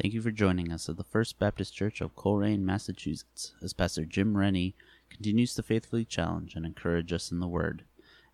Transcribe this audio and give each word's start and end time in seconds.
Thank 0.00 0.12
you 0.12 0.20
for 0.20 0.30
joining 0.30 0.70
us 0.72 0.90
at 0.90 0.98
the 0.98 1.04
First 1.04 1.38
Baptist 1.38 1.74
Church 1.74 2.02
of 2.02 2.14
Colrain, 2.14 2.66
Massachusetts, 2.66 3.54
as 3.62 3.72
Pastor 3.72 4.04
Jim 4.04 4.36
Rennie 4.36 4.74
continues 5.08 5.54
to 5.54 5.62
faithfully 5.62 6.04
challenge 6.04 6.54
and 6.54 6.66
encourage 6.66 7.14
us 7.14 7.32
in 7.32 7.40
the 7.40 7.48
Word. 7.48 7.82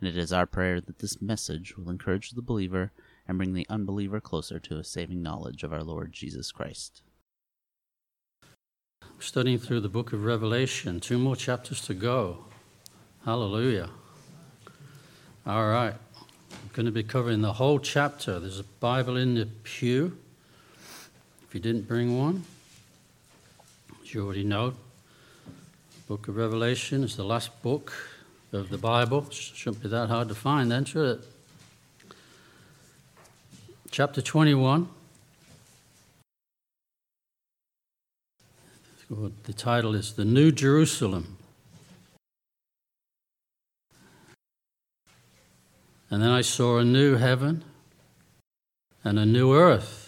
And 0.01 0.09
it 0.09 0.17
is 0.17 0.33
our 0.33 0.45
prayer 0.45 0.81
that 0.81 0.99
this 0.99 1.23
message 1.23 1.77
will 1.77 1.89
encourage 1.89 2.33
the 2.33 2.43
believer 2.43 2.91
and 3.29 3.39
bring 3.39 3.55
the 3.55 3.67
unbeliever 3.71 4.21
closer 4.21 4.59
to 4.59 4.79
a 4.79 4.83
saving 4.83 5.23
knowledge 5.23 5.63
of 5.63 5.73
our 5.73 5.85
Lord 5.85 6.13
Jesus 6.13 6.51
Christ. 6.51 7.03
Studying 9.21 9.59
through 9.59 9.83
the 9.83 9.89
book 9.89 10.13
of 10.13 10.25
Revelation, 10.25 10.99
two 10.99 11.17
more 11.17 11.37
chapters 11.37 11.81
to 11.83 11.95
go. 11.95 12.47
Hallelujah. 13.25 13.89
All 15.47 15.69
right. 15.69 15.95
I'm 16.51 16.71
going 16.73 16.87
to 16.87 16.93
be 16.93 17.05
covering 17.05 17.41
the 17.41 17.53
whole 17.53 17.79
chapter. 17.79 18.41
There's 18.41 18.59
a 18.59 18.65
Bible 18.65 19.17
in 19.17 19.37
the 19.37 19.47
pew. 19.47 20.19
If 21.53 21.57
you 21.57 21.61
didn't 21.61 21.87
bring 21.87 22.19
one, 22.19 22.45
as 24.03 24.15
you 24.15 24.25
already 24.25 24.43
know, 24.43 24.73
book 26.09 26.27
of 26.27 26.39
Revelation 26.39 27.05
is 27.05 27.15
the 27.15 27.27
last 27.27 27.61
book 27.61 27.93
of 28.55 28.71
the 28.71 28.79
Bible. 28.79 29.27
Shouldn't 29.29 29.83
be 29.83 29.91
that 29.91 30.09
hard 30.09 30.29
to 30.29 30.35
find 30.35 30.73
then, 30.73 30.87
should 30.87 31.19
it? 31.19 32.15
Chapter 33.91 34.23
21. 34.23 34.89
The 39.45 39.53
title 39.53 39.95
is 39.95 40.15
The 40.15 40.25
New 40.25 40.53
Jerusalem. 40.53 41.37
And 46.09 46.23
then 46.23 46.31
I 46.31 46.41
saw 46.41 46.79
a 46.79 46.85
new 46.85 47.17
heaven 47.17 47.63
and 49.05 49.19
a 49.19 49.27
new 49.27 49.55
earth. 49.55 49.99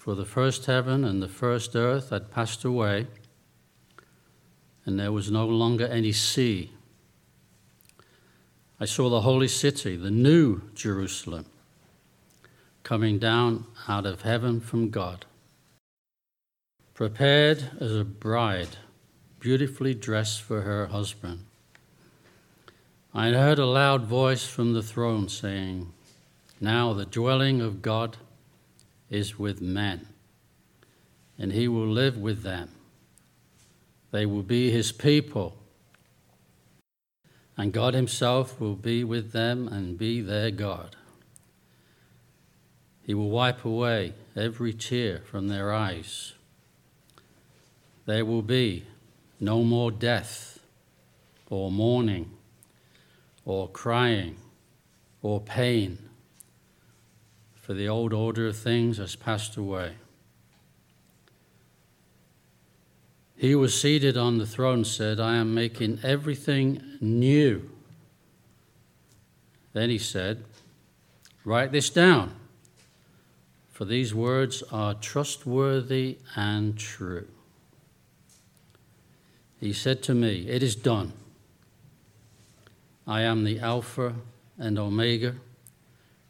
For 0.00 0.14
the 0.14 0.24
first 0.24 0.64
heaven 0.64 1.04
and 1.04 1.22
the 1.22 1.28
first 1.28 1.76
earth 1.76 2.08
had 2.08 2.30
passed 2.30 2.64
away, 2.64 3.06
and 4.86 4.98
there 4.98 5.12
was 5.12 5.30
no 5.30 5.46
longer 5.46 5.86
any 5.86 6.10
sea. 6.10 6.72
I 8.80 8.86
saw 8.86 9.10
the 9.10 9.20
holy 9.20 9.46
city, 9.46 9.96
the 9.96 10.10
new 10.10 10.62
Jerusalem, 10.74 11.44
coming 12.82 13.18
down 13.18 13.66
out 13.88 14.06
of 14.06 14.22
heaven 14.22 14.58
from 14.58 14.88
God, 14.88 15.26
prepared 16.94 17.70
as 17.78 17.94
a 17.94 18.02
bride, 18.02 18.78
beautifully 19.38 19.92
dressed 19.92 20.40
for 20.40 20.62
her 20.62 20.86
husband. 20.86 21.44
I 23.12 23.32
heard 23.32 23.58
a 23.58 23.66
loud 23.66 24.06
voice 24.06 24.46
from 24.46 24.72
the 24.72 24.82
throne 24.82 25.28
saying, 25.28 25.92
Now 26.58 26.94
the 26.94 27.04
dwelling 27.04 27.60
of 27.60 27.82
God 27.82 28.16
is 29.10 29.38
with 29.38 29.60
men, 29.60 30.06
and 31.38 31.52
he 31.52 31.68
will 31.68 31.88
live 31.88 32.16
with 32.16 32.42
them. 32.42 32.70
They 34.12 34.24
will 34.24 34.42
be 34.42 34.70
his 34.70 34.92
people, 34.92 35.56
and 37.56 37.72
God 37.72 37.94
himself 37.94 38.60
will 38.60 38.76
be 38.76 39.04
with 39.04 39.32
them 39.32 39.68
and 39.68 39.98
be 39.98 40.20
their 40.20 40.50
God. 40.50 40.96
He 43.02 43.14
will 43.14 43.30
wipe 43.30 43.64
away 43.64 44.14
every 44.36 44.72
tear 44.72 45.22
from 45.24 45.48
their 45.48 45.72
eyes. 45.72 46.34
There 48.06 48.24
will 48.24 48.42
be 48.42 48.86
no 49.40 49.64
more 49.64 49.90
death 49.90 50.60
or 51.48 51.70
mourning 51.70 52.30
or 53.44 53.68
crying 53.68 54.36
or 55.22 55.40
pain, 55.40 56.09
for 57.70 57.74
the 57.74 57.88
old 57.88 58.12
order 58.12 58.48
of 58.48 58.56
things 58.56 58.98
has 58.98 59.14
passed 59.14 59.56
away. 59.56 59.92
He 63.36 63.54
was 63.54 63.80
seated 63.80 64.16
on 64.16 64.38
the 64.38 64.44
throne 64.44 64.84
said, 64.84 65.20
I 65.20 65.36
am 65.36 65.54
making 65.54 66.00
everything 66.02 66.82
new. 67.00 67.70
Then 69.72 69.88
he 69.88 69.98
said, 69.98 70.42
Write 71.44 71.70
this 71.70 71.90
down, 71.90 72.34
for 73.70 73.84
these 73.84 74.12
words 74.12 74.64
are 74.72 74.94
trustworthy 74.94 76.18
and 76.34 76.76
true. 76.76 77.28
He 79.60 79.72
said 79.72 80.02
to 80.02 80.14
me, 80.16 80.48
It 80.48 80.64
is 80.64 80.74
done. 80.74 81.12
I 83.06 83.20
am 83.20 83.44
the 83.44 83.60
Alpha 83.60 84.16
and 84.58 84.76
Omega, 84.76 85.36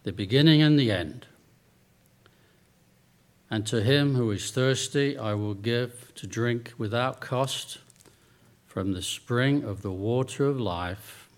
the 0.02 0.12
beginning 0.12 0.60
and 0.60 0.78
the 0.78 0.92
end. 0.92 1.24
And 3.50 3.66
to 3.66 3.82
him 3.82 4.14
who 4.14 4.30
is 4.30 4.52
thirsty, 4.52 5.18
I 5.18 5.34
will 5.34 5.54
give 5.54 6.12
to 6.14 6.26
drink 6.26 6.72
without 6.78 7.20
cost 7.20 7.78
from 8.64 8.92
the 8.92 9.02
spring 9.02 9.64
of 9.64 9.82
the 9.82 9.90
water 9.90 10.46
of 10.46 10.60
life. 10.60 11.28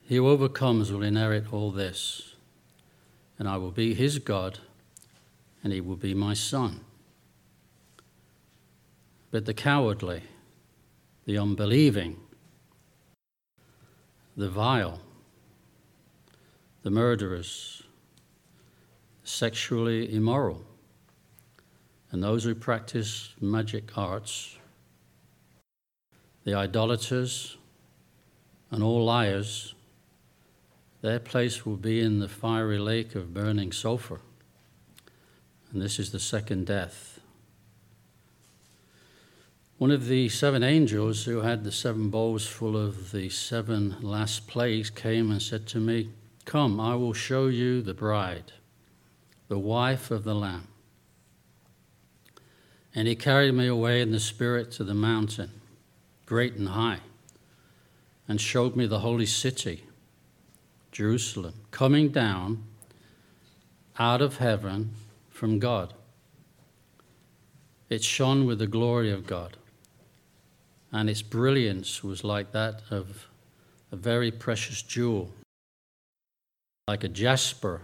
He 0.00 0.16
who 0.16 0.26
overcomes 0.26 0.90
will 0.90 1.02
inherit 1.02 1.52
all 1.52 1.70
this, 1.70 2.34
and 3.38 3.46
I 3.46 3.58
will 3.58 3.70
be 3.70 3.92
his 3.92 4.18
God, 4.18 4.58
and 5.62 5.72
he 5.72 5.82
will 5.82 5.96
be 5.96 6.14
my 6.14 6.32
son. 6.32 6.80
But 9.30 9.44
the 9.44 9.54
cowardly, 9.54 10.22
the 11.26 11.38
unbelieving, 11.38 12.16
the 14.36 14.48
vile, 14.48 15.00
the 16.82 16.90
murderers, 16.90 17.79
sexually 19.30 20.14
immoral, 20.14 20.62
and 22.10 22.22
those 22.22 22.44
who 22.44 22.54
practice 22.54 23.34
magic 23.40 23.96
arts, 23.96 24.56
the 26.44 26.54
idolaters, 26.54 27.56
and 28.70 28.82
all 28.82 29.04
liars, 29.04 29.74
their 31.02 31.18
place 31.18 31.64
will 31.64 31.76
be 31.76 32.00
in 32.00 32.18
the 32.18 32.28
fiery 32.28 32.78
lake 32.78 33.14
of 33.14 33.32
burning 33.32 33.72
sulfur. 33.72 34.20
And 35.72 35.80
this 35.80 35.98
is 35.98 36.10
the 36.10 36.20
second 36.20 36.66
death. 36.66 37.20
One 39.78 39.90
of 39.90 40.08
the 40.08 40.28
seven 40.28 40.62
angels 40.62 41.24
who 41.24 41.40
had 41.40 41.64
the 41.64 41.72
seven 41.72 42.10
bowls 42.10 42.46
full 42.46 42.76
of 42.76 43.12
the 43.12 43.30
seven 43.30 43.96
last 44.02 44.46
plagues 44.46 44.90
came 44.90 45.30
and 45.30 45.40
said 45.40 45.66
to 45.68 45.78
me, 45.78 46.10
Come, 46.44 46.78
I 46.78 46.96
will 46.96 47.14
show 47.14 47.46
you 47.46 47.80
the 47.80 47.94
bride, 47.94 48.52
the 49.50 49.58
wife 49.58 50.12
of 50.12 50.22
the 50.22 50.34
Lamb. 50.34 50.68
And 52.94 53.08
he 53.08 53.16
carried 53.16 53.52
me 53.52 53.66
away 53.66 54.00
in 54.00 54.12
the 54.12 54.20
Spirit 54.20 54.70
to 54.72 54.84
the 54.84 54.94
mountain, 54.94 55.50
great 56.24 56.54
and 56.54 56.68
high, 56.68 57.00
and 58.28 58.40
showed 58.40 58.76
me 58.76 58.86
the 58.86 59.00
holy 59.00 59.26
city, 59.26 59.82
Jerusalem, 60.92 61.54
coming 61.72 62.10
down 62.10 62.62
out 63.98 64.22
of 64.22 64.36
heaven 64.36 64.92
from 65.30 65.58
God. 65.58 65.94
It 67.88 68.04
shone 68.04 68.46
with 68.46 68.60
the 68.60 68.68
glory 68.68 69.10
of 69.10 69.26
God 69.26 69.56
and 70.92 71.10
its 71.10 71.22
brilliance 71.22 72.04
was 72.04 72.22
like 72.22 72.52
that 72.52 72.82
of 72.88 73.26
a 73.90 73.96
very 73.96 74.30
precious 74.30 74.80
jewel, 74.80 75.32
like 76.86 77.02
a 77.02 77.08
jasper, 77.08 77.82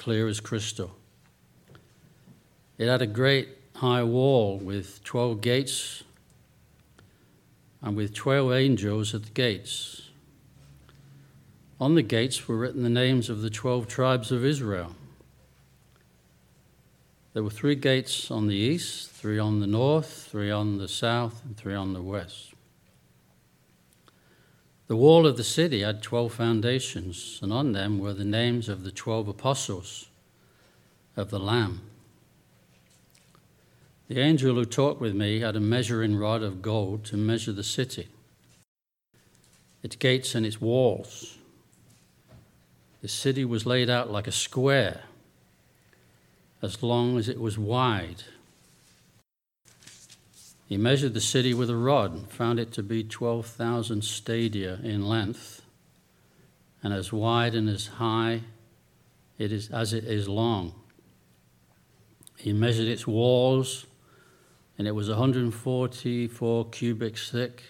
clear 0.00 0.26
as 0.26 0.40
crystal. 0.40 0.96
It 2.78 2.88
had 2.88 3.02
a 3.02 3.06
great 3.06 3.50
high 3.76 4.02
wall 4.02 4.56
with 4.56 5.04
12 5.04 5.42
gates 5.42 6.04
and 7.82 7.94
with 7.94 8.14
12 8.14 8.50
angels 8.50 9.14
at 9.14 9.24
the 9.24 9.30
gates. 9.30 10.08
On 11.78 11.96
the 11.96 12.02
gates 12.02 12.48
were 12.48 12.56
written 12.56 12.82
the 12.82 12.88
names 12.88 13.28
of 13.28 13.42
the 13.42 13.50
12 13.50 13.88
tribes 13.88 14.32
of 14.32 14.42
Israel. 14.42 14.96
There 17.34 17.42
were 17.42 17.50
three 17.50 17.74
gates 17.74 18.30
on 18.30 18.46
the 18.46 18.56
east, 18.56 19.10
three 19.10 19.38
on 19.38 19.60
the 19.60 19.66
north, 19.66 20.28
three 20.30 20.50
on 20.50 20.78
the 20.78 20.88
south, 20.88 21.42
and 21.44 21.54
three 21.58 21.74
on 21.74 21.92
the 21.92 22.00
west. 22.00 22.49
The 24.90 24.96
wall 24.96 25.24
of 25.24 25.36
the 25.36 25.44
city 25.44 25.82
had 25.82 26.02
12 26.02 26.34
foundations, 26.34 27.38
and 27.42 27.52
on 27.52 27.70
them 27.70 28.00
were 28.00 28.12
the 28.12 28.24
names 28.24 28.68
of 28.68 28.82
the 28.82 28.90
12 28.90 29.28
apostles 29.28 30.08
of 31.16 31.30
the 31.30 31.38
Lamb. 31.38 31.82
The 34.08 34.18
angel 34.18 34.56
who 34.56 34.64
talked 34.64 35.00
with 35.00 35.14
me 35.14 35.38
had 35.38 35.54
a 35.54 35.60
measuring 35.60 36.16
rod 36.16 36.42
of 36.42 36.60
gold 36.60 37.04
to 37.04 37.16
measure 37.16 37.52
the 37.52 37.62
city, 37.62 38.08
its 39.84 39.94
gates 39.94 40.34
and 40.34 40.44
its 40.44 40.60
walls. 40.60 41.38
The 43.00 43.06
city 43.06 43.44
was 43.44 43.64
laid 43.64 43.88
out 43.88 44.10
like 44.10 44.26
a 44.26 44.32
square 44.32 45.02
as 46.62 46.82
long 46.82 47.16
as 47.16 47.28
it 47.28 47.38
was 47.38 47.56
wide. 47.56 48.24
He 50.70 50.76
measured 50.76 51.14
the 51.14 51.20
city 51.20 51.52
with 51.52 51.68
a 51.68 51.74
rod 51.74 52.30
found 52.30 52.60
it 52.60 52.70
to 52.74 52.84
be 52.84 53.02
12,000 53.02 54.04
stadia 54.04 54.78
in 54.84 55.04
length 55.04 55.62
and 56.80 56.94
as 56.94 57.12
wide 57.12 57.56
and 57.56 57.68
as 57.68 57.88
high 57.88 58.42
it 59.36 59.50
is 59.50 59.68
as 59.72 59.92
it 59.92 60.04
is 60.04 60.28
long. 60.28 60.76
He 62.36 62.52
measured 62.52 62.86
its 62.86 63.04
walls, 63.04 63.84
and 64.78 64.86
it 64.86 64.92
was 64.92 65.08
144 65.08 66.68
cubits 66.70 67.30
thick 67.32 67.64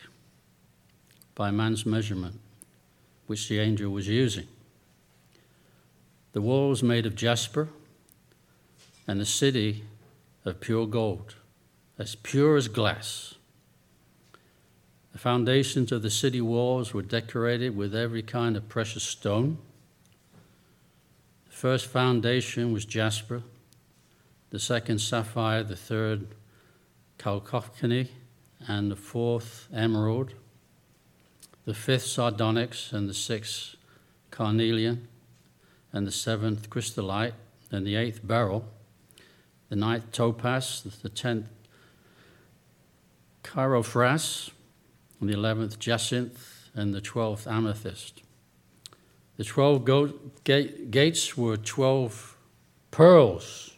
by 1.35 1.50
man's 1.50 1.87
measurement, 1.87 2.38
which 3.26 3.49
the 3.49 3.61
angel 3.61 3.91
was 3.91 4.08
using. 4.08 4.46
The 6.32 6.43
walls 6.43 6.82
made 6.82 7.06
of 7.06 7.14
jasper, 7.14 7.70
and 9.08 9.19
the 9.19 9.25
city 9.25 9.85
of 10.44 10.61
pure 10.61 10.87
gold, 10.87 11.37
as 12.00 12.14
pure 12.14 12.56
as 12.56 12.67
glass. 12.67 13.35
The 15.12 15.19
foundations 15.19 15.93
of 15.93 16.00
the 16.00 16.08
city 16.08 16.41
walls 16.41 16.94
were 16.94 17.02
decorated 17.02 17.76
with 17.76 17.94
every 17.94 18.23
kind 18.23 18.56
of 18.56 18.70
precious 18.70 19.02
stone. 19.02 19.58
The 21.44 21.52
first 21.52 21.87
foundation 21.87 22.73
was 22.73 22.87
jasper, 22.87 23.43
the 24.49 24.58
second 24.58 25.00
sapphire, 25.00 25.62
the 25.62 25.76
third 25.76 26.29
chalcedony, 27.23 28.08
and 28.67 28.91
the 28.91 28.96
fourth 28.96 29.69
emerald, 29.70 30.32
the 31.67 31.75
fifth 31.75 32.06
sardonyx, 32.06 32.94
and 32.94 33.11
the 33.11 33.14
sixth 33.14 33.76
carnelian, 34.31 35.06
and 35.93 36.06
the 36.06 36.12
seventh 36.12 36.70
chrysolite, 36.70 37.35
and 37.70 37.87
the 37.87 37.96
eighth 37.96 38.26
beryl, 38.26 38.64
the 39.69 39.76
ninth 39.76 40.11
topaz, 40.12 40.99
the 41.03 41.11
tenth 41.11 41.46
chrysoprase, 43.52 44.50
and 45.20 45.29
the 45.29 45.35
eleventh 45.35 45.79
jacinth, 45.79 46.70
and 46.75 46.94
the 46.94 47.00
twelfth 47.00 47.47
amethyst. 47.47 48.23
The 49.37 49.44
twelve 49.44 49.85
go- 49.85 50.14
gate- 50.44 50.91
gates 50.91 51.37
were 51.37 51.56
twelve 51.56 52.37
pearls, 52.91 53.76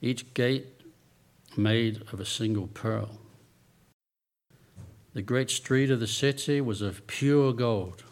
each 0.00 0.32
gate 0.34 0.66
made 1.56 2.02
of 2.12 2.20
a 2.20 2.24
single 2.24 2.68
pearl. 2.68 3.18
The 5.12 5.22
great 5.22 5.50
street 5.50 5.90
of 5.90 6.00
the 6.00 6.06
city 6.06 6.60
was 6.62 6.80
of 6.80 7.06
pure 7.06 7.52
gold, 7.52 8.02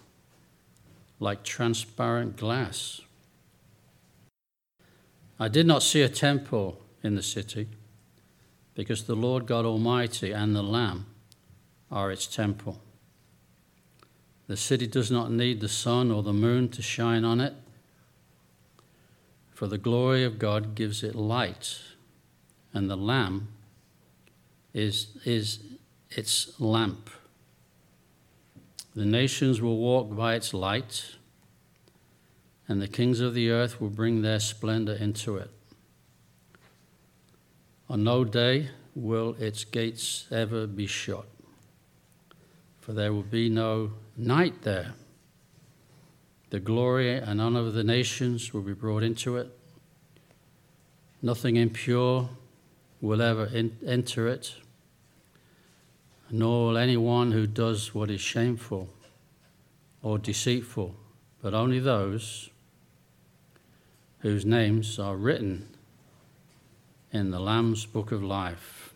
like 1.19 1.43
transparent 1.45 2.37
glass. 2.37 3.01
I 5.39 5.49
did 5.49 5.67
not 5.67 5.83
see 5.83 6.03
a 6.03 6.11
temple 6.11 6.79
in 7.03 7.15
the 7.15 7.23
city, 7.23 7.69
because 8.81 9.03
the 9.03 9.15
Lord 9.15 9.45
God 9.45 9.67
Almighty 9.67 10.33
and 10.33 10.57
the 10.57 10.63
Lamb 10.63 11.05
are 11.91 12.11
its 12.11 12.27
temple. 12.27 12.81
The 14.47 14.57
city 14.57 14.87
does 14.87 15.11
not 15.11 15.31
need 15.31 15.61
the 15.61 15.69
sun 15.69 16.11
or 16.11 16.23
the 16.23 16.33
moon 16.33 16.71
to 16.71 16.81
shine 16.81 17.23
on 17.23 17.43
it, 17.43 17.53
for 19.53 19.67
the 19.67 19.77
glory 19.77 20.25
of 20.25 20.39
God 20.39 20.75
gives 20.75 21.05
it 21.05 21.15
light, 21.15 21.79
and 22.73 22.89
the 22.89 22.97
Lamb 22.97 23.49
is, 24.73 25.09
is 25.27 25.59
its 26.09 26.59
lamp. 26.59 27.11
The 28.95 29.05
nations 29.05 29.61
will 29.61 29.77
walk 29.77 30.17
by 30.17 30.37
its 30.37 30.55
light, 30.55 31.17
and 32.67 32.81
the 32.81 32.89
kings 32.89 33.21
of 33.21 33.35
the 33.35 33.51
earth 33.51 33.79
will 33.79 33.91
bring 33.91 34.23
their 34.23 34.41
splendor 34.41 34.95
into 34.95 35.37
it. 35.37 35.51
On 37.91 38.03
no 38.03 38.25
day 38.25 38.71
will 38.95 39.35
its 39.39 39.65
gates 39.65 40.27
ever 40.31 40.67
be 40.67 40.87
shut 40.87 41.27
for 42.91 42.95
there 42.95 43.13
will 43.13 43.23
be 43.23 43.49
no 43.49 43.93
night 44.17 44.63
there. 44.63 44.95
The 46.51 46.59
glory 46.59 47.15
and 47.15 47.41
honor 47.41 47.61
of 47.61 47.75
the 47.75 47.85
nations 47.85 48.53
will 48.53 48.63
be 48.63 48.73
brought 48.73 49.05
into 49.05 49.37
it. 49.37 49.57
Nothing 51.23 51.55
impure 51.55 52.31
will 53.01 53.23
ever 53.23 53.47
in- 53.47 53.79
enter 53.87 54.27
it, 54.27 54.55
nor 56.31 56.69
will 56.69 56.79
anyone 56.79 57.31
who 57.31 57.47
does 57.47 57.95
what 57.95 58.11
is 58.11 58.21
shameful 58.21 58.89
or 60.03 60.19
deceitful, 60.19 60.97
but 61.41 61.55
only 61.55 61.79
those 61.79 62.51
whose 64.19 64.45
names 64.45 64.99
are 64.99 65.17
written 65.17 65.69
in 67.13 67.31
the 67.31 67.41
Lamb's 67.41 67.87
book 67.87 68.13
of 68.13 68.23
life. 68.23 68.95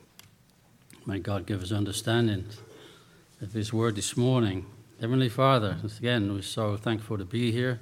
May 1.06 1.18
God 1.18 1.46
give 1.46 1.62
us 1.62 1.72
understanding 1.72 2.46
of 3.40 3.52
His 3.52 3.72
Word 3.72 3.96
this 3.96 4.16
morning. 4.16 4.66
Heavenly 5.00 5.28
Father, 5.28 5.78
again, 5.98 6.32
we're 6.32 6.42
so 6.42 6.76
thankful 6.76 7.18
to 7.18 7.24
be 7.24 7.50
here. 7.50 7.80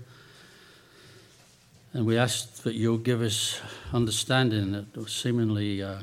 And 1.93 2.07
we 2.07 2.17
ask 2.17 2.63
that 2.63 2.75
you'll 2.75 2.97
give 2.97 3.21
us 3.21 3.61
understanding 3.93 4.73
that 4.73 5.09
seemingly 5.11 5.83
uh, 5.83 5.99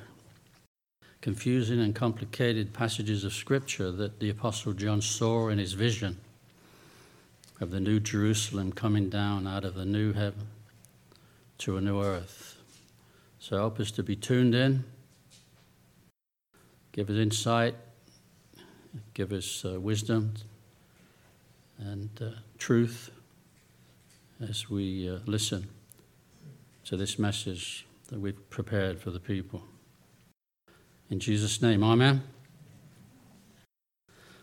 confusing 1.21 1.81
and 1.81 1.95
complicated 1.95 2.73
passages 2.73 3.23
of 3.23 3.33
Scripture 3.33 3.91
that 3.91 4.19
the 4.19 4.29
Apostle 4.29 4.73
John 4.73 5.01
saw 5.01 5.49
in 5.49 5.57
his 5.57 5.73
vision 5.73 6.17
of 7.59 7.71
the 7.71 7.79
new 7.79 7.99
Jerusalem 7.99 8.71
coming 8.71 9.09
down 9.09 9.47
out 9.47 9.65
of 9.65 9.73
the 9.73 9.85
new 9.85 10.13
heaven 10.13 10.47
to 11.57 11.75
a 11.75 11.81
new 11.81 12.01
earth. 12.01 12.48
So 13.49 13.57
help 13.57 13.79
us 13.79 13.89
to 13.91 14.03
be 14.03 14.15
tuned 14.15 14.53
in, 14.53 14.83
give 16.91 17.09
us 17.09 17.17
insight 17.17 17.73
give 19.13 19.31
us 19.31 19.63
uh, 19.65 19.79
wisdom 19.79 20.33
and 21.77 22.09
uh, 22.21 22.29
truth 22.57 23.11
as 24.41 24.69
we 24.69 25.09
uh, 25.09 25.19
listen 25.25 25.67
to 26.85 26.97
this 26.97 27.19
message 27.19 27.85
that 28.07 28.19
we've 28.19 28.49
prepared 28.49 28.99
for 28.99 29.11
the 29.11 29.19
people. 29.19 29.63
In 31.09 31.19
Jesus' 31.19 31.61
name, 31.61 31.83
Amen. 31.83 32.23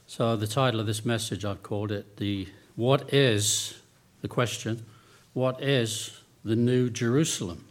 So, 0.06 0.36
the 0.36 0.46
title 0.46 0.78
of 0.78 0.86
this 0.86 1.04
message, 1.04 1.44
I've 1.44 1.62
called 1.62 1.90
it 1.90 2.16
the 2.16 2.48
What 2.76 3.12
is 3.12 3.80
the 4.20 4.28
question, 4.28 4.84
What 5.32 5.62
is 5.62 6.20
the 6.44 6.56
New 6.56 6.90
Jerusalem? 6.90 7.64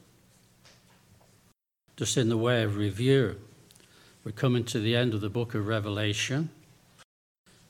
Just 1.96 2.18
in 2.18 2.28
the 2.28 2.38
way 2.38 2.64
of 2.64 2.76
review, 2.76 3.38
we're 4.26 4.34
coming 4.34 4.66
to 4.66 4.80
the 4.80 4.98
end 4.98 5.14
of 5.14 5.22
the 5.22 5.30
book 5.30 5.54
of 5.54 5.66
Revelation. 5.66 6.50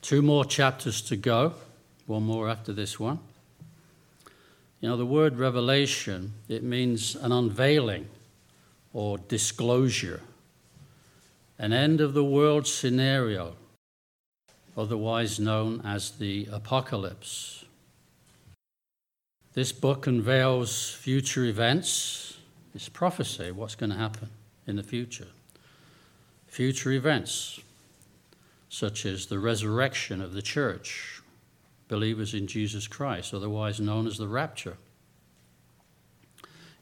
Two 0.02 0.24
more 0.24 0.44
chapters 0.44 1.00
to 1.04 1.16
go, 1.16 1.54
one 2.08 2.24
more 2.24 2.50
after 2.50 2.74
this 2.74 3.00
one. 3.00 3.20
You 4.82 4.90
know, 4.90 4.98
the 4.98 5.06
word 5.06 5.38
revelation, 5.38 6.34
it 6.50 6.64
means 6.64 7.16
an 7.16 7.32
unveiling 7.32 8.08
or 8.94 9.20
disclosure, 9.20 10.22
an 11.60 11.72
end 11.72 12.02
of 12.02 12.16
the 12.16 12.24
world 12.24 12.66
scenario, 12.66 13.56
otherwise 14.76 15.40
known 15.40 15.82
as 15.86 16.12
the 16.12 16.48
apocalypse. 16.52 17.64
This 19.54 19.72
book 19.72 20.08
unveils 20.08 20.94
future 20.94 21.46
events, 21.46 22.25
it's 22.76 22.90
prophecy, 22.90 23.52
what's 23.52 23.76
going 23.76 23.90
to 23.90 23.98
happen 23.98 24.30
in 24.68 24.76
the 24.76 24.84
future. 24.84 25.28
Future 26.46 26.92
events, 26.92 27.62
such 28.68 29.06
as 29.06 29.28
the 29.28 29.40
resurrection 29.40 30.22
of 30.22 30.34
the 30.34 30.42
church, 30.42 31.22
believers 31.88 32.34
in 32.34 32.48
Jesus 32.48 32.88
Christ, 32.88 33.34
otherwise 33.34 33.80
known 33.80 34.08
as 34.08 34.18
the 34.18 34.28
rapture. 34.28 34.76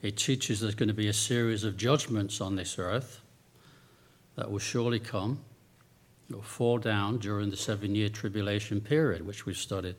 It 0.02 0.18
teaches 0.18 0.60
there's 0.60 0.76
going 0.76 0.90
to 0.90 0.96
be 0.96 1.08
a 1.08 1.14
series 1.14 1.64
of 1.64 1.78
judgments 1.78 2.42
on 2.42 2.56
this 2.56 2.80
earth 2.80 3.22
that 4.36 4.50
will 4.50 4.60
surely 4.60 5.00
come, 5.00 5.40
or 6.34 6.42
fall 6.42 6.80
down 6.80 7.20
during 7.20 7.52
the 7.52 7.58
seven 7.58 7.94
year 7.94 8.10
tribulation 8.10 8.82
period, 8.82 9.28
which 9.28 9.46
we've 9.46 9.56
studied. 9.56 9.96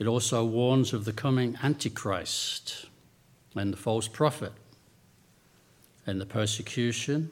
It 0.00 0.08
also 0.08 0.44
warns 0.44 0.92
of 0.92 1.04
the 1.04 1.12
coming 1.12 1.56
Antichrist 1.62 2.86
and 3.54 3.72
the 3.72 3.76
false 3.76 4.08
prophet 4.08 4.52
and 6.06 6.20
the 6.20 6.26
persecution 6.26 7.30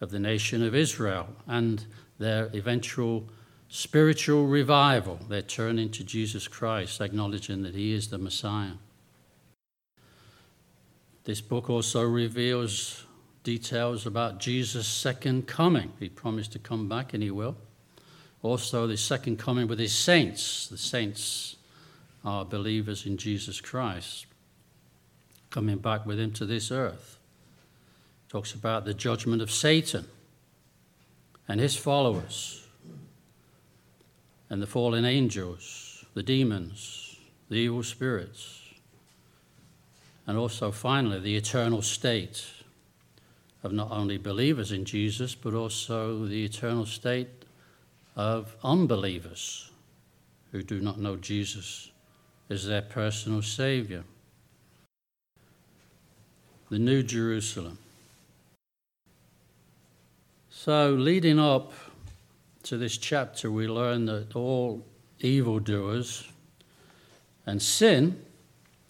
of 0.00 0.10
the 0.10 0.18
nation 0.18 0.62
of 0.62 0.74
Israel 0.74 1.28
and 1.46 1.86
their 2.18 2.50
eventual 2.54 3.28
spiritual 3.68 4.46
revival, 4.46 5.18
their 5.28 5.42
turning 5.42 5.90
to 5.90 6.04
Jesus 6.04 6.48
Christ, 6.48 7.00
acknowledging 7.00 7.62
that 7.62 7.74
He 7.74 7.92
is 7.92 8.08
the 8.08 8.18
Messiah. 8.18 8.72
This 11.24 11.40
book 11.40 11.68
also 11.68 12.02
reveals 12.02 13.04
details 13.42 14.06
about 14.06 14.38
Jesus' 14.38 14.86
second 14.86 15.46
coming. 15.46 15.92
He 15.98 16.08
promised 16.08 16.52
to 16.52 16.58
come 16.58 16.88
back, 16.88 17.14
and 17.14 17.22
He 17.22 17.30
will. 17.30 17.56
Also, 18.42 18.86
the 18.86 18.96
second 18.96 19.38
coming 19.38 19.66
with 19.66 19.80
His 19.80 19.92
saints. 19.92 20.68
The 20.68 20.78
saints 20.78 21.56
are 22.24 22.44
believers 22.44 23.06
in 23.06 23.16
Jesus 23.16 23.60
Christ, 23.60 24.26
coming 25.56 25.78
back 25.78 26.04
with 26.04 26.20
Him 26.20 26.32
to 26.32 26.44
this 26.44 26.70
earth 26.70 27.18
talks 28.28 28.52
about 28.52 28.84
the 28.84 28.92
judgment 28.92 29.40
of 29.40 29.50
Satan 29.50 30.04
and 31.48 31.58
his 31.58 31.74
followers 31.74 32.66
and 34.50 34.60
the 34.60 34.66
fallen 34.66 35.06
angels, 35.06 36.04
the 36.12 36.22
demons, 36.22 37.16
the 37.48 37.56
evil 37.56 37.82
spirits, 37.82 38.64
and 40.26 40.36
also, 40.36 40.70
finally, 40.70 41.20
the 41.20 41.36
eternal 41.36 41.80
state 41.80 42.44
of 43.62 43.72
not 43.72 43.90
only 43.90 44.18
believers 44.18 44.72
in 44.72 44.84
Jesus, 44.84 45.34
but 45.34 45.54
also 45.54 46.26
the 46.26 46.44
eternal 46.44 46.84
state 46.84 47.46
of 48.14 48.54
unbelievers 48.62 49.70
who 50.52 50.62
do 50.62 50.82
not 50.82 50.98
know 50.98 51.16
Jesus 51.16 51.90
as 52.50 52.66
their 52.66 52.82
personal 52.82 53.40
Savior. 53.40 54.04
The 56.68 56.78
New 56.78 57.02
Jerusalem. 57.02 57.78
So, 60.50 60.90
leading 60.90 61.38
up 61.38 61.72
to 62.64 62.76
this 62.76 62.98
chapter, 62.98 63.52
we 63.52 63.68
learn 63.68 64.06
that 64.06 64.34
all 64.34 64.84
evildoers 65.20 66.28
and 67.46 67.62
sin, 67.62 68.20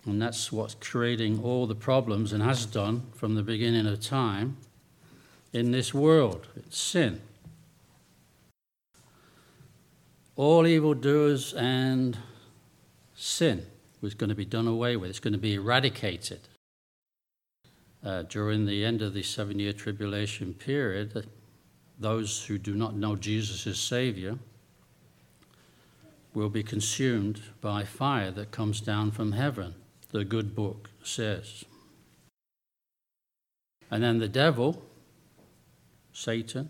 and 0.06 0.22
that's 0.22 0.50
what's 0.50 0.74
creating 0.76 1.42
all 1.42 1.66
the 1.66 1.74
problems 1.74 2.32
and 2.32 2.42
has 2.42 2.64
done 2.64 3.02
from 3.14 3.34
the 3.34 3.42
beginning 3.42 3.86
of 3.86 4.00
time 4.00 4.56
in 5.52 5.70
this 5.70 5.92
world 5.92 6.46
it's 6.56 6.78
sin. 6.78 7.20
All 10.34 10.66
evildoers 10.66 11.54
and 11.54 12.16
sin 13.14 13.66
was 14.00 14.14
going 14.14 14.28
to 14.28 14.34
be 14.34 14.44
done 14.44 14.66
away 14.66 14.96
with, 14.96 15.10
it's 15.10 15.20
going 15.20 15.32
to 15.32 15.38
be 15.38 15.54
eradicated. 15.54 16.40
Uh, 18.04 18.22
during 18.22 18.66
the 18.66 18.84
end 18.84 19.02
of 19.02 19.14
the 19.14 19.22
seven 19.22 19.58
year 19.58 19.72
tribulation 19.72 20.54
period, 20.54 21.26
those 21.98 22.44
who 22.44 22.58
do 22.58 22.74
not 22.74 22.94
know 22.94 23.16
Jesus 23.16 23.66
as 23.66 23.78
Savior 23.78 24.38
will 26.34 26.50
be 26.50 26.62
consumed 26.62 27.40
by 27.60 27.82
fire 27.82 28.30
that 28.30 28.50
comes 28.50 28.80
down 28.80 29.10
from 29.10 29.32
heaven, 29.32 29.74
the 30.10 30.24
good 30.24 30.54
book 30.54 30.90
says. 31.02 31.64
And 33.90 34.02
then 34.02 34.18
the 34.18 34.28
devil, 34.28 34.82
Satan, 36.12 36.68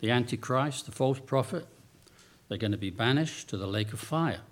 the 0.00 0.10
Antichrist, 0.10 0.86
the 0.86 0.92
false 0.92 1.18
prophet, 1.18 1.66
they're 2.48 2.58
going 2.58 2.72
to 2.72 2.78
be 2.78 2.90
banished 2.90 3.48
to 3.48 3.56
the 3.56 3.66
lake 3.66 3.92
of 3.92 4.00
fire 4.00 4.42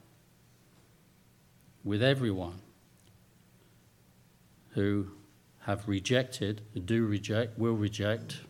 with 1.85 2.03
everyone 2.03 2.61
who 4.71 5.09
have 5.69 5.87
rejected, 5.87 6.63
do 6.87 7.05
reject, 7.05 7.59
will 7.59 7.75
reject 7.75 8.41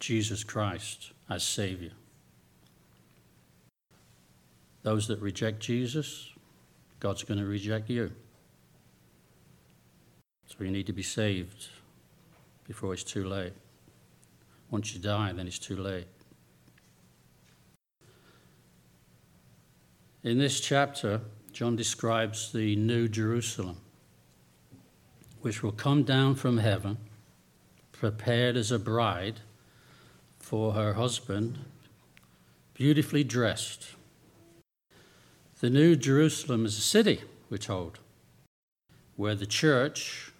Jesus 0.00 0.42
Christ 0.42 1.12
as 1.28 1.42
Savior. 1.42 1.90
Those 4.82 5.06
that 5.08 5.20
reject 5.20 5.60
Jesus, 5.60 6.30
God's 7.00 7.22
going 7.22 7.38
to 7.38 7.44
reject 7.44 7.90
you. 7.90 8.12
So 10.46 10.64
you 10.64 10.70
need 10.70 10.86
to 10.86 10.94
be 10.94 11.02
saved 11.02 11.68
before 12.66 12.94
it's 12.94 13.04
too 13.04 13.28
late. 13.28 13.52
Once 14.70 14.94
you 14.94 15.00
die, 15.00 15.34
then 15.34 15.46
it's 15.46 15.58
too 15.58 15.76
late. 15.76 16.06
In 20.22 20.38
this 20.38 20.60
chapter, 20.60 21.20
John 21.52 21.76
describes 21.76 22.52
the 22.52 22.74
New 22.76 23.06
Jerusalem, 23.06 23.76
which 25.44 25.62
will 25.62 25.72
come 25.72 26.04
down 26.04 26.34
from 26.34 26.56
heaven, 26.56 26.96
prepared 27.92 28.56
as 28.56 28.72
a 28.72 28.78
bride 28.78 29.40
for 30.38 30.72
her 30.72 30.94
husband, 30.94 31.58
beautifully 32.72 33.22
dressed. 33.22 33.88
The 35.60 35.68
New 35.68 35.96
Jerusalem 35.96 36.64
is 36.64 36.78
a 36.78 36.80
city, 36.80 37.20
we're 37.50 37.58
told, 37.58 37.98
where 39.16 39.34
the 39.34 39.44
church, 39.44 40.32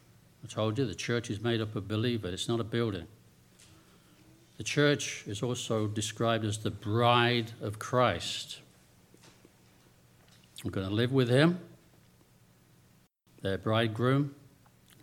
I 0.42 0.46
told 0.46 0.78
you, 0.78 0.86
the 0.86 0.94
church 0.94 1.28
is 1.28 1.42
made 1.42 1.60
up 1.60 1.76
of 1.76 1.86
believers, 1.86 2.32
it's 2.32 2.48
not 2.48 2.58
a 2.58 2.64
building. 2.64 3.06
The 4.56 4.64
church 4.64 5.24
is 5.26 5.42
also 5.42 5.86
described 5.86 6.46
as 6.46 6.56
the 6.56 6.70
bride 6.70 7.52
of 7.60 7.78
Christ. 7.78 8.60
We're 10.64 10.70
going 10.70 10.88
to 10.88 10.94
live 10.94 11.12
with 11.12 11.28
him, 11.28 11.58
their 13.42 13.58
bridegroom, 13.58 14.34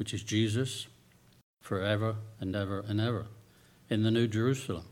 which 0.01 0.15
is 0.15 0.23
Jesus, 0.23 0.87
forever 1.59 2.15
and 2.39 2.55
ever 2.55 2.83
and 2.87 2.99
ever, 2.99 3.27
in 3.87 4.01
the 4.01 4.09
New 4.09 4.25
Jerusalem. 4.25 4.85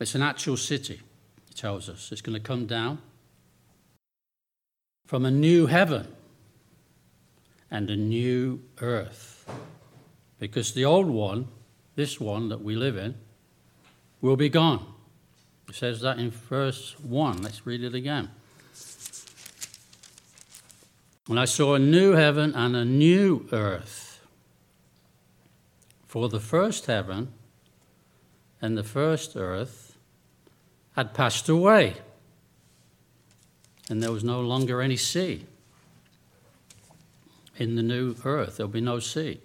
It's 0.00 0.14
an 0.14 0.22
actual 0.22 0.56
city, 0.56 1.00
he 1.48 1.54
tells 1.54 1.88
us. 1.88 2.12
It's 2.12 2.20
going 2.20 2.40
to 2.40 2.40
come 2.40 2.66
down 2.66 3.02
from 5.04 5.24
a 5.26 5.32
new 5.32 5.66
heaven 5.66 6.06
and 7.72 7.90
a 7.90 7.96
new 7.96 8.62
earth. 8.80 9.50
Because 10.38 10.72
the 10.72 10.84
old 10.84 11.10
one, 11.10 11.48
this 11.96 12.20
one 12.20 12.50
that 12.50 12.62
we 12.62 12.76
live 12.76 12.96
in, 12.96 13.16
will 14.20 14.36
be 14.36 14.48
gone. 14.48 14.86
It 15.68 15.74
says 15.74 16.02
that 16.02 16.20
in 16.20 16.30
verse 16.30 16.94
1. 17.00 17.42
Let's 17.42 17.66
read 17.66 17.82
it 17.82 17.96
again. 17.96 18.30
And 21.30 21.38
I 21.38 21.44
saw 21.44 21.74
a 21.74 21.78
new 21.78 22.14
heaven 22.14 22.56
and 22.56 22.74
a 22.74 22.84
new 22.84 23.46
earth. 23.52 24.20
For 26.08 26.28
the 26.28 26.40
first 26.40 26.86
heaven 26.86 27.32
and 28.60 28.76
the 28.76 28.82
first 28.82 29.36
earth 29.36 29.96
had 30.96 31.14
passed 31.14 31.48
away, 31.48 31.98
and 33.88 34.02
there 34.02 34.10
was 34.10 34.24
no 34.24 34.40
longer 34.40 34.82
any 34.82 34.96
sea. 34.96 35.46
In 37.58 37.76
the 37.76 37.82
new 37.84 38.16
earth, 38.24 38.56
there'll 38.56 38.68
be 38.72 38.80
no 38.80 38.98
sea. 38.98 39.40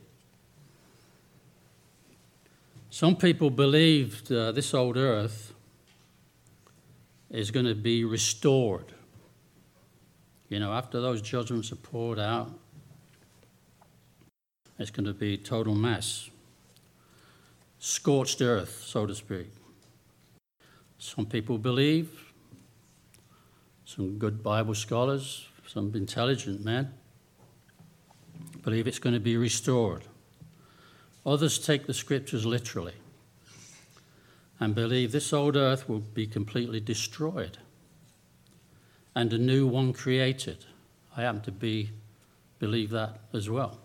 Some 2.90 3.16
people 3.16 3.52
believed 3.52 4.32
uh, 4.32 4.52
this 4.54 4.74
old 4.74 4.98
earth 4.98 5.54
is 7.30 7.52
going 7.52 7.68
to 7.68 7.76
be 7.76 8.04
restored. 8.04 8.95
You 10.50 10.60
know, 10.60 10.74
after 10.74 11.02
those 11.02 11.22
judgments 11.22 11.72
are 11.72 11.78
poured 11.78 12.20
out, 12.20 12.52
it's 14.78 14.92
going 14.92 15.06
to 15.06 15.14
be 15.14 15.38
total 15.38 15.74
mess. 15.74 16.30
Scorched 17.80 18.42
earth, 18.42 18.84
so 18.86 19.06
to 19.06 19.16
speak. 19.16 19.48
Some 20.98 21.26
people 21.26 21.58
believe, 21.58 22.34
some 23.86 24.18
good 24.18 24.44
Bible 24.44 24.76
scholars, 24.76 25.48
some 25.68 25.92
intelligent 25.96 26.64
men, 26.64 26.94
believe 28.64 28.88
it's 28.88 29.00
going 29.00 29.14
to 29.14 29.20
be 29.20 29.38
restored. 29.38 30.04
Others 31.26 31.60
take 31.60 31.88
the 31.88 31.94
scriptures 31.94 32.46
literally 32.46 32.94
and 34.60 34.76
believe 34.76 35.12
this 35.12 35.34
old 35.34 35.56
earth 35.56 35.90
will 35.90 36.00
be 36.00 36.28
completely 36.28 36.80
destroyed 36.80 37.58
and 39.16 39.32
a 39.32 39.38
new 39.38 39.66
one 39.66 39.94
created. 39.94 40.66
I 41.16 41.22
happen 41.22 41.42
to 41.42 41.52
be 41.52 41.92
believe 42.60 42.90
that 42.92 43.20
as 43.34 43.50
well. 43.50 43.78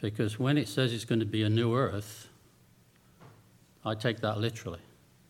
Because 0.00 0.38
when 0.38 0.56
it 0.56 0.68
says 0.68 0.92
it's 0.92 1.04
going 1.04 1.20
to 1.20 1.26
be 1.26 1.42
a 1.42 1.48
new 1.48 1.74
earth, 1.74 2.28
I 3.84 3.94
take 3.94 4.20
that 4.20 4.38
literally. 4.38 4.80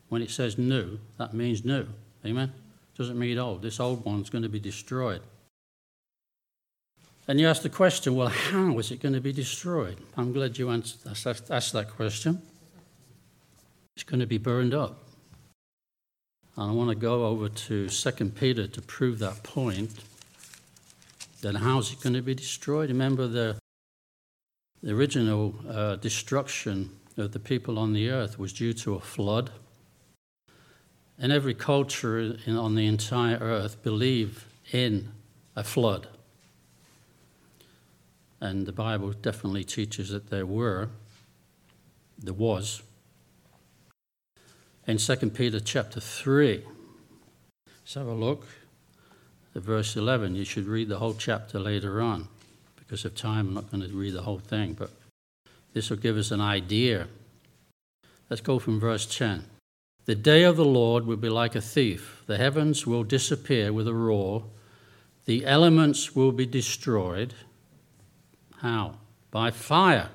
When 0.08 0.22
it 0.22 0.30
says 0.30 0.58
new, 0.58 0.98
that 1.18 1.34
means 1.34 1.64
new. 1.64 1.86
Amen? 2.24 2.52
Doesn't 2.96 3.18
mean 3.18 3.38
old. 3.38 3.62
This 3.62 3.80
old 3.80 4.04
one's 4.04 4.30
going 4.30 4.42
to 4.42 4.48
be 4.48 4.60
destroyed. 4.60 5.22
And 7.28 7.38
you 7.38 7.46
ask 7.46 7.62
the 7.62 7.68
question, 7.68 8.16
well, 8.16 8.28
how 8.28 8.78
is 8.78 8.90
it 8.90 9.00
going 9.00 9.14
to 9.14 9.20
be 9.20 9.32
destroyed? 9.32 9.98
I'm 10.16 10.32
glad 10.32 10.58
you 10.58 10.70
asked 10.70 11.04
that 11.04 11.86
question. 11.94 12.42
It's 13.94 14.02
going 14.04 14.20
to 14.20 14.26
be 14.26 14.38
burned 14.38 14.74
up. 14.74 14.98
And 16.56 16.70
I 16.70 16.72
want 16.72 16.90
to 16.90 16.96
go 16.96 17.26
over 17.26 17.48
to 17.48 17.88
2 17.88 18.10
Peter 18.30 18.66
to 18.66 18.82
prove 18.82 19.18
that 19.20 19.42
point. 19.42 19.90
Then 21.40 21.54
how's 21.54 21.92
it 21.92 22.00
going 22.00 22.14
to 22.14 22.22
be 22.22 22.34
destroyed? 22.34 22.90
Remember 22.90 23.26
the, 23.26 23.56
the 24.82 24.92
original 24.92 25.54
uh, 25.68 25.96
destruction 25.96 26.90
of 27.16 27.32
the 27.32 27.38
people 27.38 27.78
on 27.78 27.92
the 27.92 28.10
earth 28.10 28.38
was 28.38 28.52
due 28.52 28.72
to 28.74 28.94
a 28.94 29.00
flood 29.00 29.50
and 31.20 31.30
every 31.30 31.54
culture 31.54 32.18
in, 32.46 32.56
on 32.56 32.74
the 32.74 32.86
entire 32.86 33.36
earth 33.38 33.82
believe 33.82 34.46
in 34.72 35.12
a 35.54 35.62
flood. 35.62 36.08
And 38.40 38.64
the 38.64 38.72
Bible 38.72 39.12
definitely 39.12 39.64
teaches 39.64 40.08
that 40.08 40.30
there 40.30 40.46
were, 40.46 40.88
there 42.18 42.32
was. 42.32 42.82
In 44.90 44.96
2 44.96 45.30
Peter 45.30 45.60
chapter 45.60 46.00
3, 46.00 46.64
let's 47.64 47.94
have 47.94 48.08
a 48.08 48.12
look 48.12 48.44
at 49.54 49.62
verse 49.62 49.94
11. 49.94 50.34
You 50.34 50.44
should 50.44 50.66
read 50.66 50.88
the 50.88 50.98
whole 50.98 51.14
chapter 51.14 51.60
later 51.60 52.02
on. 52.02 52.26
Because 52.74 53.04
of 53.04 53.14
time, 53.14 53.46
I'm 53.46 53.54
not 53.54 53.70
going 53.70 53.88
to 53.88 53.96
read 53.96 54.14
the 54.14 54.22
whole 54.22 54.40
thing, 54.40 54.72
but 54.72 54.90
this 55.74 55.90
will 55.90 55.96
give 55.96 56.16
us 56.16 56.32
an 56.32 56.40
idea. 56.40 57.06
Let's 58.28 58.40
go 58.40 58.58
from 58.58 58.80
verse 58.80 59.06
10. 59.06 59.44
The 60.06 60.16
day 60.16 60.42
of 60.42 60.56
the 60.56 60.64
Lord 60.64 61.06
will 61.06 61.18
be 61.18 61.28
like 61.28 61.54
a 61.54 61.60
thief. 61.60 62.24
The 62.26 62.38
heavens 62.38 62.84
will 62.84 63.04
disappear 63.04 63.72
with 63.72 63.86
a 63.86 63.94
roar, 63.94 64.42
The 65.24 65.46
elements 65.46 66.16
will 66.16 66.32
be 66.32 66.46
destroyed. 66.46 67.34
How? 68.56 68.96
By 69.30 69.52
fire. 69.52 70.08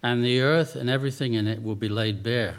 And 0.00 0.24
the 0.24 0.42
earth 0.42 0.76
and 0.76 0.88
everything 0.88 1.34
in 1.34 1.48
it 1.48 1.60
will 1.60 1.74
be 1.74 1.88
laid 1.88 2.22
bare. 2.22 2.58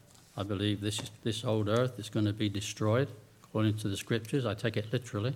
I 0.37 0.43
believe 0.43 0.81
this, 0.81 0.99
is, 0.99 1.11
this 1.23 1.43
old 1.43 1.67
earth 1.67 1.99
is 1.99 2.09
going 2.09 2.25
to 2.25 2.33
be 2.33 2.49
destroyed 2.49 3.09
according 3.43 3.77
to 3.77 3.89
the 3.89 3.97
scriptures. 3.97 4.45
I 4.45 4.53
take 4.53 4.77
it 4.77 4.91
literally. 4.93 5.35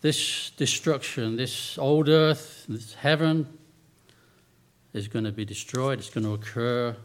This 0.00 0.50
destruction, 0.50 1.36
this 1.36 1.78
old 1.78 2.08
earth, 2.08 2.64
this 2.68 2.94
heaven, 2.94 3.46
is 4.92 5.08
going 5.08 5.24
to 5.24 5.32
be 5.32 5.44
destroyed. 5.44 5.98
It's 5.98 6.10
going 6.10 6.24
to 6.24 6.32
occur 6.32 6.96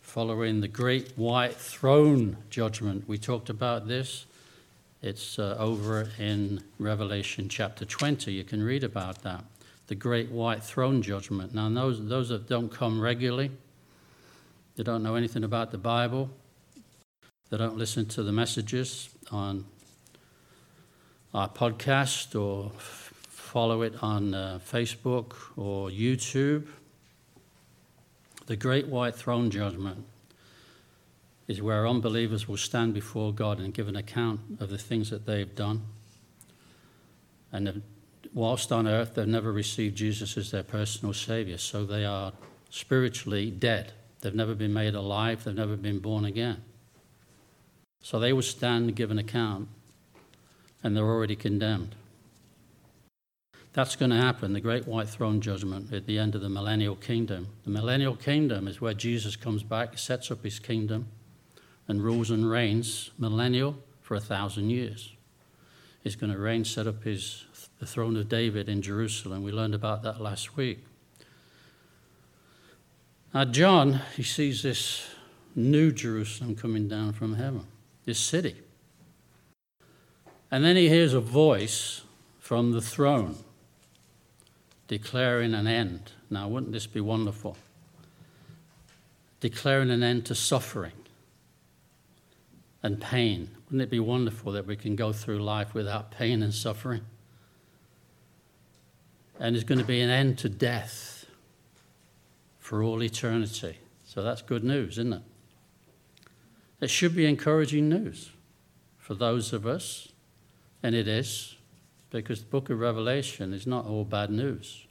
following 0.00 0.60
the 0.60 0.68
great 0.68 1.12
white 1.16 1.54
throne 1.54 2.36
judgment. 2.48 3.08
We 3.08 3.18
talked 3.18 3.50
about 3.50 3.86
this. 3.86 4.26
It's 5.02 5.38
uh, 5.38 5.56
over 5.58 6.08
in 6.18 6.62
Revelation 6.78 7.48
chapter 7.48 7.84
20. 7.84 8.32
You 8.32 8.44
can 8.44 8.62
read 8.62 8.82
about 8.84 9.22
that. 9.22 9.44
The 9.90 9.96
great 9.96 10.30
white 10.30 10.62
throne 10.62 11.02
judgment. 11.02 11.52
Now, 11.52 11.68
those, 11.68 12.06
those 12.06 12.28
that 12.28 12.48
don't 12.48 12.68
come 12.68 13.00
regularly, 13.00 13.50
they 14.76 14.84
don't 14.84 15.02
know 15.02 15.16
anything 15.16 15.42
about 15.42 15.72
the 15.72 15.78
Bible, 15.78 16.30
they 17.50 17.56
don't 17.56 17.76
listen 17.76 18.06
to 18.06 18.22
the 18.22 18.30
messages 18.30 19.08
on 19.32 19.64
our 21.34 21.48
podcast 21.48 22.40
or 22.40 22.70
follow 22.78 23.82
it 23.82 24.00
on 24.00 24.32
uh, 24.32 24.60
Facebook 24.64 25.32
or 25.56 25.88
YouTube. 25.88 26.68
The 28.46 28.54
Great 28.54 28.86
White 28.86 29.16
Throne 29.16 29.50
Judgment 29.50 30.06
is 31.48 31.60
where 31.60 31.88
unbelievers 31.88 32.46
will 32.46 32.56
stand 32.56 32.94
before 32.94 33.34
God 33.34 33.58
and 33.58 33.74
give 33.74 33.88
an 33.88 33.96
account 33.96 34.38
of 34.60 34.70
the 34.70 34.78
things 34.78 35.10
that 35.10 35.26
they've 35.26 35.52
done. 35.52 35.82
And 37.50 37.82
whilst 38.32 38.72
on 38.72 38.86
earth, 38.86 39.14
they've 39.14 39.26
never 39.26 39.52
received 39.52 39.96
Jesus 39.96 40.36
as 40.36 40.50
their 40.50 40.62
personal 40.62 41.12
Savior, 41.12 41.58
so 41.58 41.84
they 41.84 42.04
are 42.04 42.32
spiritually 42.70 43.50
dead. 43.50 43.92
They've 44.20 44.34
never 44.34 44.54
been 44.54 44.72
made 44.72 44.94
alive, 44.94 45.44
they've 45.44 45.54
never 45.54 45.76
been 45.76 45.98
born 45.98 46.24
again. 46.24 46.62
So 48.02 48.18
they 48.18 48.32
will 48.32 48.42
stand 48.42 48.86
and 48.86 48.96
give 48.96 49.10
an 49.10 49.18
account 49.18 49.68
and 50.82 50.96
they're 50.96 51.04
already 51.04 51.36
condemned. 51.36 51.94
That's 53.72 53.94
going 53.94 54.10
to 54.10 54.16
happen, 54.16 54.52
the 54.52 54.60
great 54.60 54.88
white 54.88 55.08
throne 55.08 55.40
judgment 55.40 55.92
at 55.92 56.06
the 56.06 56.18
end 56.18 56.34
of 56.34 56.40
the 56.40 56.48
millennial 56.48 56.96
kingdom. 56.96 57.48
The 57.64 57.70
millennial 57.70 58.16
kingdom 58.16 58.66
is 58.66 58.80
where 58.80 58.94
Jesus 58.94 59.36
comes 59.36 59.62
back, 59.62 59.96
sets 59.96 60.30
up 60.30 60.42
his 60.42 60.58
kingdom, 60.58 61.06
and 61.86 62.02
rules 62.02 62.30
and 62.30 62.50
reigns 62.50 63.10
millennial 63.16 63.76
for 64.00 64.16
a 64.16 64.20
thousand 64.20 64.70
years. 64.70 65.12
He's 66.02 66.16
going 66.16 66.32
to 66.32 66.38
reign, 66.38 66.64
set 66.64 66.86
up 66.86 67.04
his 67.04 67.44
the 67.80 67.86
throne 67.86 68.16
of 68.16 68.28
David 68.28 68.68
in 68.68 68.82
Jerusalem. 68.82 69.42
We 69.42 69.52
learned 69.52 69.74
about 69.74 70.02
that 70.02 70.20
last 70.20 70.56
week. 70.56 70.84
Now, 73.32 73.46
John, 73.46 74.02
he 74.16 74.22
sees 74.22 74.62
this 74.62 75.08
new 75.56 75.90
Jerusalem 75.90 76.54
coming 76.54 76.88
down 76.88 77.14
from 77.14 77.34
heaven, 77.34 77.66
this 78.04 78.18
city. 78.18 78.56
And 80.50 80.64
then 80.64 80.76
he 80.76 80.88
hears 80.88 81.14
a 81.14 81.20
voice 81.20 82.02
from 82.38 82.72
the 82.72 82.80
throne 82.80 83.36
declaring 84.86 85.54
an 85.54 85.66
end. 85.66 86.12
Now, 86.28 86.48
wouldn't 86.48 86.72
this 86.72 86.86
be 86.86 87.00
wonderful? 87.00 87.56
Declaring 89.38 89.90
an 89.90 90.02
end 90.02 90.26
to 90.26 90.34
suffering 90.34 90.92
and 92.82 93.00
pain. 93.00 93.50
Wouldn't 93.66 93.82
it 93.82 93.90
be 93.90 94.00
wonderful 94.00 94.52
that 94.52 94.66
we 94.66 94.76
can 94.76 94.96
go 94.96 95.12
through 95.12 95.38
life 95.38 95.72
without 95.72 96.10
pain 96.10 96.42
and 96.42 96.52
suffering? 96.52 97.02
And 99.40 99.56
there's 99.56 99.64
going 99.64 99.80
to 99.80 99.84
be 99.84 100.00
an 100.00 100.10
end 100.10 100.38
to 100.38 100.48
death 100.48 101.26
for 102.58 102.84
all 102.84 103.02
eternity. 103.02 103.78
So 104.04 104.22
that's 104.22 104.42
good 104.42 104.62
news, 104.62 104.92
isn't 104.92 105.14
it? 105.14 105.22
It 106.80 106.90
should 106.90 107.16
be 107.16 107.26
encouraging 107.26 107.88
news 107.88 108.30
for 108.96 109.14
those 109.14 109.52
of 109.52 109.66
us 109.66 110.10
and 110.82 110.94
it 110.94 111.06
is, 111.06 111.56
because 112.10 112.40
the 112.40 112.48
book 112.48 112.70
of 112.70 112.80
Revelation 112.80 113.52
is 113.52 113.66
not 113.66 113.86
all 113.86 114.04
bad 114.04 114.30
news. 114.30 114.86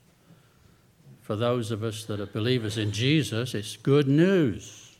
For 1.21 1.35
those 1.35 1.71
of 1.71 1.83
us 1.83 2.05
that 2.05 2.19
are 2.19 2.25
believers 2.25 2.77
in 2.77 2.91
Jesus, 2.91 3.53
it's 3.53 3.75
good 3.75 4.07
news. 4.07 4.97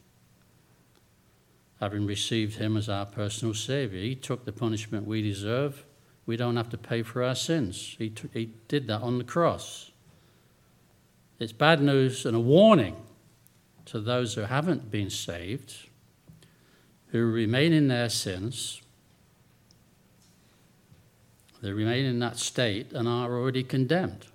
Having 1.79 2.07
received 2.07 2.57
him 2.57 2.75
as 2.75 2.89
our 2.89 3.05
personal 3.05 3.53
Savior, 3.53 3.99
he 3.99 4.15
took 4.15 4.45
the 4.45 4.51
punishment 4.51 5.07
we 5.07 5.21
deserve. 5.21 5.85
We 6.30 6.38
don't 6.38 6.58
have 6.58 6.70
to 6.70 6.78
pay 6.78 7.02
for 7.02 7.24
our 7.24 7.34
sins. 7.34 7.96
He, 7.98 8.12
t- 8.12 8.30
he 8.32 8.52
did 8.68 8.86
that 8.86 9.02
on 9.02 9.18
the 9.18 9.24
cross. 9.24 9.89
It's 11.39 11.52
bad 11.52 11.82
news 11.82 12.24
and 12.24 12.38
a 12.38 12.39
warning 12.39 12.98
to 13.86 14.00
those 14.00 14.36
who 14.36 14.42
haven't 14.42 14.92
been 14.92 15.10
saved, 15.10 15.89
who 17.08 17.26
remain 17.26 17.74
in 17.74 17.88
their 17.88 18.10
sins, 18.10 18.84
they 21.63 21.72
remain 21.72 22.06
in 22.06 22.20
that 22.20 22.38
state 22.38 22.94
and 22.94 23.08
are 23.08 23.36
already 23.36 23.63
condemned. 23.63 24.28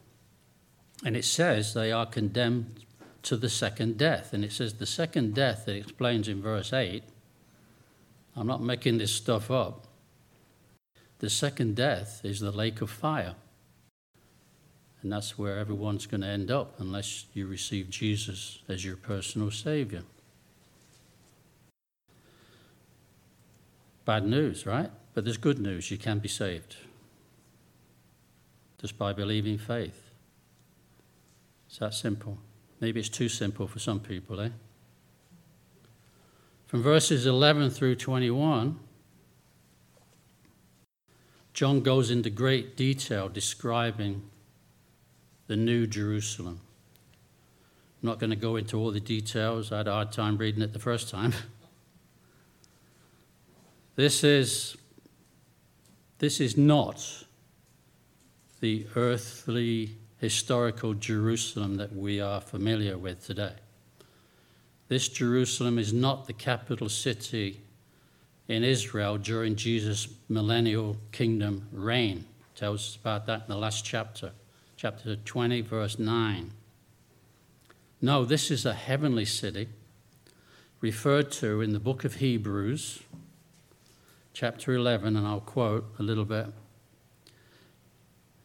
And 1.04 1.16
it 1.16 1.24
says 1.24 1.74
they 1.74 1.92
are 1.92 2.06
condemned 2.06 2.84
to 3.22 3.36
the 3.36 3.48
second 3.48 3.98
death. 3.98 4.32
And 4.32 4.44
it 4.44 4.50
says 4.50 4.74
the 4.74 4.86
second 4.86 5.32
death, 5.32 5.68
it 5.68 5.76
explains 5.76 6.26
in 6.26 6.42
verse 6.42 6.72
8. 6.72 7.04
I'm 8.34 8.48
not 8.48 8.64
making 8.64 8.98
this 8.98 9.12
stuff 9.12 9.48
up. 9.48 9.86
The 11.24 11.30
second 11.30 11.74
death 11.74 12.20
is 12.22 12.40
the 12.40 12.50
lake 12.50 12.82
of 12.82 12.90
fire. 12.90 13.34
And 15.00 15.10
that's 15.10 15.38
where 15.38 15.58
everyone's 15.58 16.04
going 16.04 16.20
to 16.20 16.26
end 16.26 16.50
up 16.50 16.78
unless 16.78 17.24
you 17.32 17.46
receive 17.46 17.88
Jesus 17.88 18.58
as 18.68 18.84
your 18.84 18.96
personal 18.96 19.50
Savior. 19.50 20.02
Bad 24.04 24.26
news, 24.26 24.66
right? 24.66 24.90
But 25.14 25.24
there's 25.24 25.38
good 25.38 25.58
news. 25.58 25.90
You 25.90 25.96
can 25.96 26.18
be 26.18 26.28
saved 26.28 26.76
just 28.78 28.98
by 28.98 29.14
believing 29.14 29.56
faith. 29.56 30.10
It's 31.68 31.78
that 31.78 31.94
simple. 31.94 32.36
Maybe 32.80 33.00
it's 33.00 33.08
too 33.08 33.30
simple 33.30 33.66
for 33.66 33.78
some 33.78 34.00
people, 34.00 34.42
eh? 34.42 34.50
From 36.66 36.82
verses 36.82 37.24
11 37.24 37.70
through 37.70 37.94
21, 37.94 38.78
John 41.54 41.82
goes 41.82 42.10
into 42.10 42.30
great 42.30 42.76
detail 42.76 43.28
describing 43.28 44.22
the 45.46 45.54
new 45.54 45.86
Jerusalem. 45.86 46.60
I'm 48.02 48.08
not 48.08 48.18
going 48.18 48.30
to 48.30 48.36
go 48.36 48.56
into 48.56 48.76
all 48.76 48.90
the 48.90 48.98
details. 48.98 49.70
I 49.70 49.78
had 49.78 49.88
a 49.88 49.92
hard 49.92 50.10
time 50.10 50.36
reading 50.36 50.62
it 50.62 50.72
the 50.72 50.80
first 50.80 51.08
time. 51.08 51.32
this 53.94 54.24
is 54.24 54.76
this 56.18 56.40
is 56.40 56.56
not 56.56 57.24
the 58.60 58.86
earthly 58.96 59.96
historical 60.18 60.94
Jerusalem 60.94 61.76
that 61.76 61.94
we 61.94 62.20
are 62.20 62.40
familiar 62.40 62.98
with 62.98 63.24
today. 63.24 63.54
This 64.88 65.08
Jerusalem 65.08 65.78
is 65.78 65.92
not 65.92 66.26
the 66.26 66.32
capital 66.32 66.88
city 66.88 67.60
in 68.48 68.62
Israel 68.64 69.18
during 69.18 69.56
Jesus' 69.56 70.08
millennial 70.28 70.96
kingdom 71.12 71.68
reign. 71.72 72.24
Tells 72.54 72.80
us 72.80 72.96
about 72.96 73.26
that 73.26 73.42
in 73.42 73.48
the 73.48 73.56
last 73.56 73.84
chapter, 73.84 74.32
chapter 74.76 75.16
20, 75.16 75.60
verse 75.62 75.98
9. 75.98 76.52
No, 78.00 78.24
this 78.24 78.50
is 78.50 78.66
a 78.66 78.74
heavenly 78.74 79.24
city 79.24 79.68
referred 80.80 81.32
to 81.32 81.60
in 81.60 81.72
the 81.72 81.80
book 81.80 82.04
of 82.04 82.16
Hebrews, 82.16 83.00
chapter 84.32 84.74
11, 84.74 85.16
and 85.16 85.26
I'll 85.26 85.40
quote 85.40 85.86
a 85.98 86.02
little 86.02 86.26
bit 86.26 86.48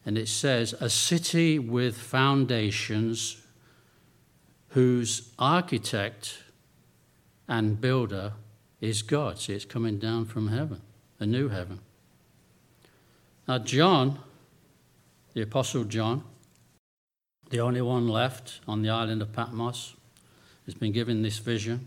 and 0.04 0.16
it 0.16 0.28
says, 0.28 0.74
A 0.80 0.88
city 0.88 1.58
with 1.58 1.96
foundations 1.96 3.36
whose 4.68 5.30
architect 5.38 6.38
and 7.48 7.80
builder 7.80 8.32
is 8.80 9.02
God. 9.02 9.38
See, 9.38 9.52
it's 9.52 9.64
coming 9.64 9.98
down 9.98 10.24
from 10.24 10.48
heaven, 10.48 10.80
a 11.18 11.26
new 11.26 11.48
heaven. 11.48 11.80
Now, 13.46 13.58
John, 13.58 14.18
the 15.34 15.42
Apostle 15.42 15.84
John, 15.84 16.24
the 17.50 17.60
only 17.60 17.82
one 17.82 18.08
left 18.08 18.60
on 18.66 18.82
the 18.82 18.90
island 18.90 19.22
of 19.22 19.32
Patmos, 19.32 19.94
has 20.66 20.74
been 20.74 20.92
given 20.92 21.22
this 21.22 21.38
vision. 21.38 21.86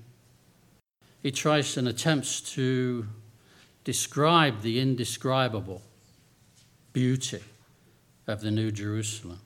He 1.22 1.32
tries 1.32 1.78
and 1.78 1.88
attempts 1.88 2.42
to 2.54 3.08
describe 3.84 4.62
the 4.62 4.80
indescribable 4.80 5.82
beauty 6.92 7.42
of 8.28 8.42
the 8.42 8.52
New 8.52 8.72
Jerusalem 8.72 9.40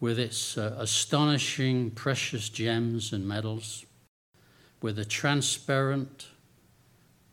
with 0.00 0.18
its 0.18 0.56
uh, 0.56 0.74
astonishing 0.78 1.90
precious 1.90 2.48
gems 2.48 3.12
and 3.12 3.26
metals, 3.26 3.84
with 4.82 4.98
a 4.98 5.04
transparent 5.04 6.28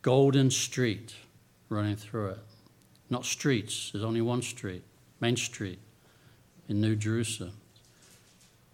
golden 0.01 0.49
street 0.51 1.15
running 1.69 1.95
through 1.95 2.29
it. 2.29 2.39
Not 3.09 3.25
streets, 3.25 3.91
there's 3.91 4.03
only 4.03 4.21
one 4.21 4.41
street, 4.41 4.83
Main 5.19 5.37
Street 5.37 5.79
in 6.67 6.81
New 6.81 6.95
Jerusalem. 6.95 7.53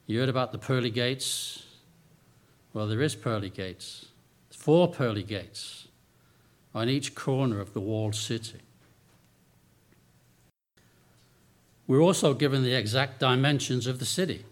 You 0.07 0.19
heard 0.19 0.29
about 0.29 0.51
the 0.51 0.57
pearly 0.57 0.89
gates? 0.89 1.63
Well, 2.73 2.87
there 2.87 3.01
is 3.01 3.15
pearly 3.15 3.49
gates. 3.49 4.07
Four 4.51 4.91
pearly 4.91 5.23
gates 5.23 5.87
on 6.73 6.89
each 6.89 7.13
corner 7.15 7.59
of 7.59 7.73
the 7.73 7.79
walled 7.79 8.15
city. 8.15 8.59
We're 11.85 12.01
also 12.01 12.33
given 12.33 12.63
the 12.63 12.73
exact 12.73 13.19
dimensions 13.19 13.87
of 13.87 13.99
the 13.99 14.05
city. 14.05 14.45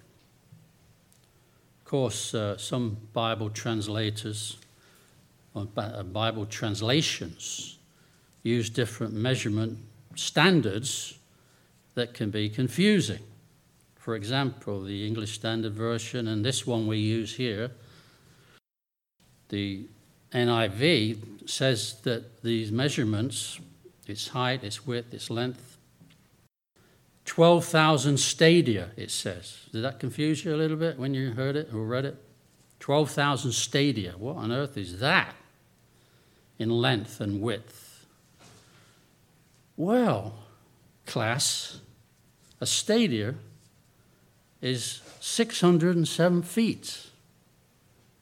Course, 1.91 2.33
uh, 2.33 2.57
some 2.57 2.95
Bible 3.11 3.49
translators 3.49 4.55
or 5.53 5.67
uh, 5.75 6.03
Bible 6.03 6.45
translations 6.45 7.79
use 8.43 8.69
different 8.69 9.13
measurement 9.13 9.77
standards 10.15 11.19
that 11.95 12.13
can 12.13 12.29
be 12.29 12.47
confusing. 12.47 13.19
For 13.97 14.15
example, 14.15 14.85
the 14.85 15.05
English 15.05 15.33
Standard 15.33 15.73
Version 15.73 16.29
and 16.29 16.45
this 16.45 16.65
one 16.65 16.87
we 16.87 16.99
use 16.99 17.35
here, 17.35 17.71
the 19.49 19.85
NIV 20.31 21.49
says 21.49 21.95
that 22.03 22.41
these 22.41 22.71
measurements, 22.71 23.59
its 24.07 24.29
height, 24.29 24.63
its 24.63 24.87
width, 24.87 25.13
its 25.13 25.29
length, 25.29 25.70
12,000 27.31 28.17
stadia, 28.17 28.89
it 28.97 29.09
says. 29.09 29.59
Did 29.71 29.85
that 29.85 30.01
confuse 30.01 30.43
you 30.43 30.53
a 30.53 30.57
little 30.57 30.75
bit 30.75 30.99
when 30.99 31.13
you 31.13 31.31
heard 31.31 31.55
it 31.55 31.73
or 31.73 31.85
read 31.85 32.03
it? 32.03 32.21
12,000 32.81 33.53
stadia. 33.53 34.15
What 34.17 34.35
on 34.35 34.51
earth 34.51 34.75
is 34.75 34.99
that 34.99 35.33
in 36.59 36.69
length 36.69 37.21
and 37.21 37.39
width? 37.41 38.05
Well, 39.77 40.39
class, 41.05 41.79
a 42.59 42.65
stadia 42.65 43.35
is 44.61 45.01
607 45.21 46.41
feet, 46.41 47.07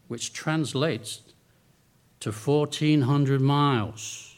which 0.07 0.33
translates 0.33 1.21
to 2.19 2.31
1,400 2.31 3.41
miles. 3.41 4.35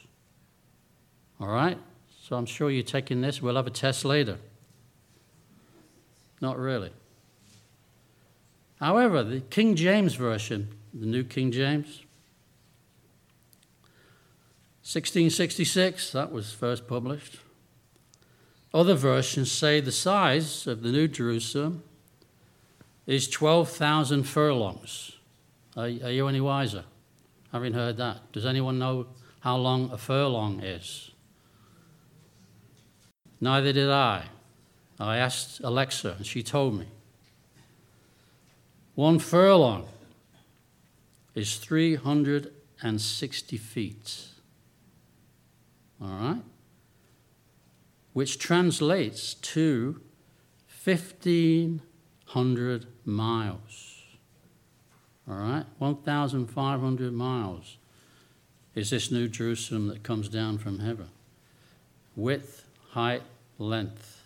All 1.41 1.49
right? 1.49 1.77
So 2.21 2.37
I'm 2.37 2.45
sure 2.45 2.71
you're 2.71 2.83
taking 2.83 3.19
this. 3.19 3.41
We'll 3.41 3.57
have 3.57 3.67
a 3.67 3.69
test 3.69 4.05
later. 4.05 4.37
Not 6.41 6.57
really. 6.57 6.91
However, 8.79 9.23
the 9.23 9.41
King 9.41 9.75
James 9.75 10.15
Version, 10.15 10.69
the 10.91 11.05
New 11.05 11.23
King 11.23 11.51
James, 11.51 12.01
1666, 14.81 16.11
that 16.11 16.31
was 16.31 16.51
first 16.51 16.87
published. 16.87 17.37
Other 18.73 18.95
versions 18.95 19.51
say 19.51 19.79
the 19.79 19.91
size 19.91 20.65
of 20.65 20.81
the 20.81 20.91
New 20.91 21.07
Jerusalem 21.07 21.83
is 23.05 23.27
12,000 23.29 24.23
furlongs. 24.23 25.17
Are, 25.77 25.83
are, 25.83 26.11
you 26.11 26.27
any 26.27 26.41
wiser? 26.41 26.85
Having 27.51 27.73
heard 27.73 27.97
that, 27.97 28.31
does 28.31 28.45
anyone 28.45 28.79
know 28.79 29.07
how 29.41 29.57
long 29.57 29.91
a 29.91 29.97
furlong 29.97 30.61
is? 30.61 31.11
Neither 33.39 33.73
did 33.73 33.89
I. 33.89 34.25
I 35.01 35.17
asked 35.17 35.59
Alexa, 35.63 36.15
and 36.17 36.25
she 36.25 36.43
told 36.43 36.77
me. 36.77 36.87
One 38.93 39.19
furlong 39.19 39.87
is 41.33 41.55
360 41.55 43.57
feet. 43.57 44.25
All 45.99 46.09
right? 46.09 46.43
Which 48.13 48.37
translates 48.37 49.33
to 49.33 49.99
1,500 50.83 52.85
miles. 53.05 54.03
All 55.27 55.35
right? 55.35 55.65
1,500 55.79 57.13
miles 57.13 57.77
is 58.75 58.91
this 58.91 59.09
new 59.09 59.27
Jerusalem 59.27 59.87
that 59.87 60.03
comes 60.03 60.29
down 60.29 60.59
from 60.59 60.77
heaven. 60.79 61.09
Width, 62.15 62.65
height, 62.91 63.23
length 63.57 64.20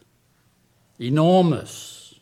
enormous. 0.99 2.15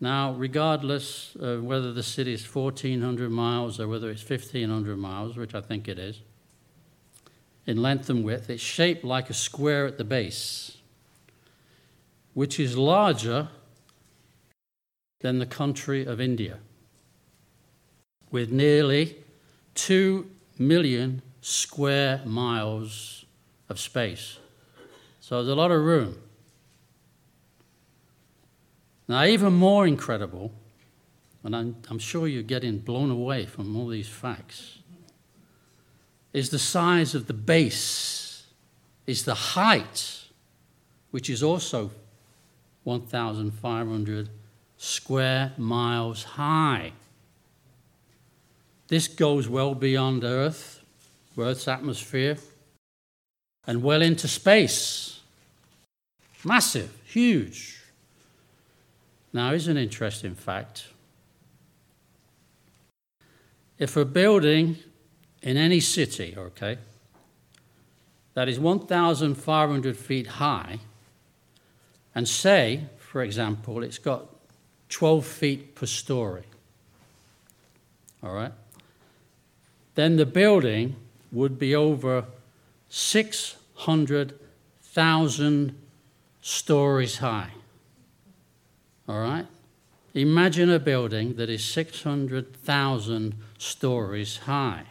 Now, 0.00 0.32
regardless 0.32 1.36
of 1.38 1.62
whether 1.62 1.92
the 1.92 2.02
city 2.02 2.32
is 2.32 2.44
1,400 2.44 3.30
miles 3.30 3.78
or 3.78 3.86
whether 3.86 4.10
it's 4.10 4.28
1,500 4.28 4.96
miles, 4.96 5.36
which 5.36 5.54
I 5.54 5.60
think 5.60 5.88
it 5.88 5.98
is, 5.98 6.20
in 7.66 7.82
length 7.82 8.08
and 8.08 8.24
width, 8.24 8.48
it's 8.48 8.62
shaped 8.62 9.04
like 9.04 9.28
a 9.28 9.34
square 9.34 9.86
at 9.86 9.98
the 9.98 10.04
base, 10.04 10.78
which 12.32 12.58
is 12.58 12.76
larger 12.76 13.48
than 15.20 15.38
the 15.38 15.46
country 15.46 16.06
of 16.06 16.20
India, 16.20 16.58
with 18.30 18.50
nearly 18.50 19.18
2 19.74 20.30
million 20.58 21.20
square 21.42 22.22
miles 22.24 23.26
of 23.68 23.78
space. 23.78 24.38
So 25.20 25.36
there's 25.36 25.48
a 25.48 25.54
lot 25.54 25.70
of 25.70 25.82
room. 25.82 26.16
Now, 29.10 29.24
even 29.24 29.54
more 29.54 29.88
incredible, 29.88 30.52
and 31.42 31.56
I'm, 31.56 31.74
I'm 31.90 31.98
sure 31.98 32.28
you're 32.28 32.44
getting 32.44 32.78
blown 32.78 33.10
away 33.10 33.44
from 33.44 33.74
all 33.74 33.88
these 33.88 34.08
facts, 34.08 34.78
is 36.32 36.50
the 36.50 36.60
size 36.60 37.16
of 37.16 37.26
the 37.26 37.32
base, 37.32 38.46
is 39.08 39.24
the 39.24 39.34
height, 39.34 40.26
which 41.10 41.28
is 41.28 41.42
also 41.42 41.90
1,500 42.84 44.28
square 44.76 45.54
miles 45.58 46.22
high. 46.22 46.92
This 48.86 49.08
goes 49.08 49.48
well 49.48 49.74
beyond 49.74 50.22
Earth, 50.22 50.84
Earth's 51.36 51.66
atmosphere, 51.66 52.36
and 53.66 53.82
well 53.82 54.02
into 54.02 54.28
space. 54.28 55.18
Massive, 56.44 56.96
huge. 57.06 57.79
Now, 59.32 59.50
here's 59.50 59.68
an 59.68 59.76
interesting 59.76 60.34
fact. 60.34 60.88
If 63.78 63.96
a 63.96 64.04
building 64.04 64.78
in 65.42 65.56
any 65.56 65.78
city, 65.80 66.34
okay, 66.36 66.78
that 68.34 68.48
is 68.48 68.58
1,500 68.58 69.96
feet 69.96 70.26
high, 70.26 70.80
and 72.14 72.28
say, 72.28 72.84
for 72.98 73.22
example, 73.22 73.82
it's 73.82 73.98
got 73.98 74.26
12 74.88 75.24
feet 75.24 75.74
per 75.74 75.86
story, 75.86 76.42
all 78.22 78.34
right, 78.34 78.52
then 79.94 80.16
the 80.16 80.26
building 80.26 80.96
would 81.32 81.58
be 81.58 81.74
over 81.74 82.26
600,000 82.88 85.74
stories 86.42 87.18
high. 87.18 87.50
All 89.10 89.18
right? 89.18 89.46
Imagine 90.14 90.70
a 90.70 90.78
building 90.78 91.34
that 91.34 91.50
is 91.50 91.64
600,000 91.64 93.34
stories 93.58 94.36
high. 94.36 94.84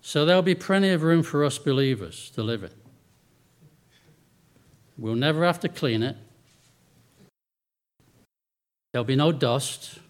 So 0.00 0.24
there'll 0.24 0.42
be 0.42 0.56
plenty 0.56 0.88
of 0.88 1.04
room 1.04 1.22
for 1.22 1.44
us 1.44 1.56
believers 1.56 2.30
to 2.30 2.42
live 2.42 2.64
in. 2.64 2.72
We'll 4.98 5.14
never 5.14 5.44
have 5.44 5.60
to 5.60 5.68
clean 5.68 6.02
it. 6.02 6.16
There'll 8.90 9.04
be 9.04 9.14
no 9.14 9.30
dust. 9.30 10.00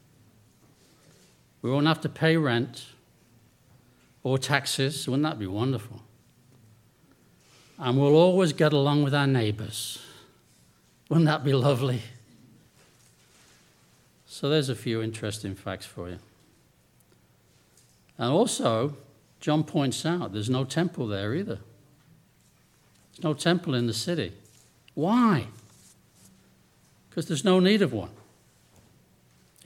We 1.60 1.70
won't 1.70 1.86
have 1.86 2.00
to 2.00 2.08
pay 2.08 2.38
rent 2.38 2.86
or 4.22 4.38
taxes. 4.38 5.06
Wouldn't 5.06 5.24
that 5.24 5.38
be 5.38 5.46
wonderful? 5.46 6.00
And 7.78 8.00
we'll 8.00 8.16
always 8.16 8.54
get 8.54 8.72
along 8.72 9.02
with 9.02 9.14
our 9.14 9.26
neighbors. 9.26 10.01
Wouldn't 11.12 11.26
that 11.26 11.44
be 11.44 11.52
lovely? 11.52 12.00
So 14.24 14.48
there's 14.48 14.70
a 14.70 14.74
few 14.74 15.02
interesting 15.02 15.54
facts 15.54 15.84
for 15.84 16.08
you. 16.08 16.18
And 18.16 18.32
also, 18.32 18.96
John 19.38 19.62
points 19.62 20.06
out 20.06 20.32
there's 20.32 20.48
no 20.48 20.64
temple 20.64 21.06
there 21.06 21.34
either. 21.34 21.58
There's 23.12 23.24
no 23.24 23.34
temple 23.34 23.74
in 23.74 23.86
the 23.86 23.92
city. 23.92 24.32
Why? 24.94 25.48
Because 27.10 27.26
there's 27.26 27.44
no 27.44 27.60
need 27.60 27.82
of 27.82 27.92
one 27.92 28.12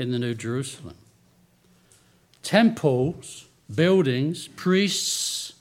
in 0.00 0.11
the 0.11 0.18
New 0.18 0.35
Jerusalem. 0.35 0.96
Temples, 2.42 3.46
buildings, 3.72 4.48
priests, 4.48 5.52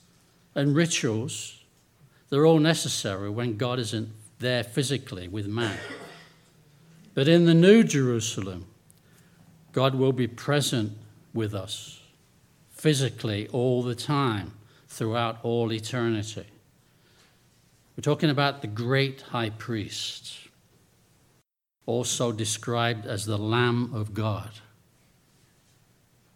and 0.55 0.75
rituals, 0.75 1.63
they're 2.31 2.47
all 2.47 2.57
necessary 2.57 3.29
when 3.29 3.55
God 3.57 3.77
isn't 3.77 4.09
there 4.39 4.63
physically 4.63 5.27
with 5.27 5.47
man. 5.47 5.77
But 7.13 7.27
in 7.27 7.45
the 7.45 7.53
New 7.53 7.83
Jerusalem, 7.83 8.65
God 9.71 9.95
will 9.95 10.11
be 10.11 10.27
present 10.27 10.93
with 11.33 11.53
us 11.53 12.01
physically 12.71 13.47
all 13.49 13.83
the 13.83 13.95
time 13.95 14.53
throughout 14.87 15.37
all 15.43 15.71
eternity. 15.71 16.45
We're 17.95 18.01
talking 18.01 18.29
about 18.29 18.61
the 18.61 18.67
great 18.67 19.21
high 19.21 19.49
priest, 19.49 20.37
also 21.85 22.31
described 22.31 23.05
as 23.05 23.25
the 23.25 23.37
Lamb 23.37 23.93
of 23.93 24.13
God. 24.13 24.49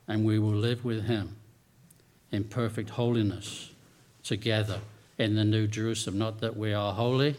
And 0.07 0.25
we 0.25 0.39
will 0.39 0.49
live 0.49 0.85
with 0.85 1.05
him 1.05 1.35
in 2.31 2.45
perfect 2.45 2.91
holiness 2.91 3.71
together 4.23 4.79
in 5.17 5.35
the 5.35 5.43
New 5.43 5.67
Jerusalem. 5.67 6.17
Not 6.17 6.39
that 6.39 6.55
we 6.55 6.73
are 6.73 6.93
holy, 6.93 7.35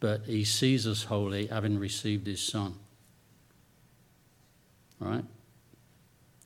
but 0.00 0.22
he 0.24 0.44
sees 0.44 0.86
us 0.86 1.04
holy, 1.04 1.46
having 1.46 1.78
received 1.78 2.26
his 2.26 2.42
Son. 2.42 2.74
Right? 4.98 5.24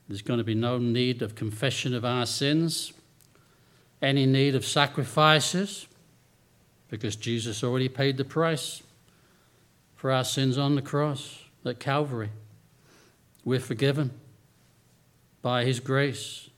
There's 0.07 0.21
going 0.21 0.37
to 0.37 0.43
be 0.43 0.53
no 0.53 0.77
need 0.77 1.21
of 1.21 1.35
confession 1.35 1.95
of 1.95 2.05
our 2.05 2.25
sins, 2.25 2.93
any 4.01 4.25
need 4.25 4.55
of 4.55 4.65
sacrifices, 4.65 5.87
because 6.89 7.15
Jesus 7.15 7.63
already 7.63 7.89
paid 7.89 8.17
the 8.17 8.25
price 8.25 8.83
for 9.95 10.11
our 10.11 10.23
sins 10.23 10.57
on 10.57 10.75
the 10.75 10.81
cross 10.81 11.39
at 11.65 11.79
Calvary. 11.79 12.29
We're 13.43 13.59
forgiven 13.59 14.11
by 15.41 15.65
His 15.65 15.79
grace, 15.79 16.49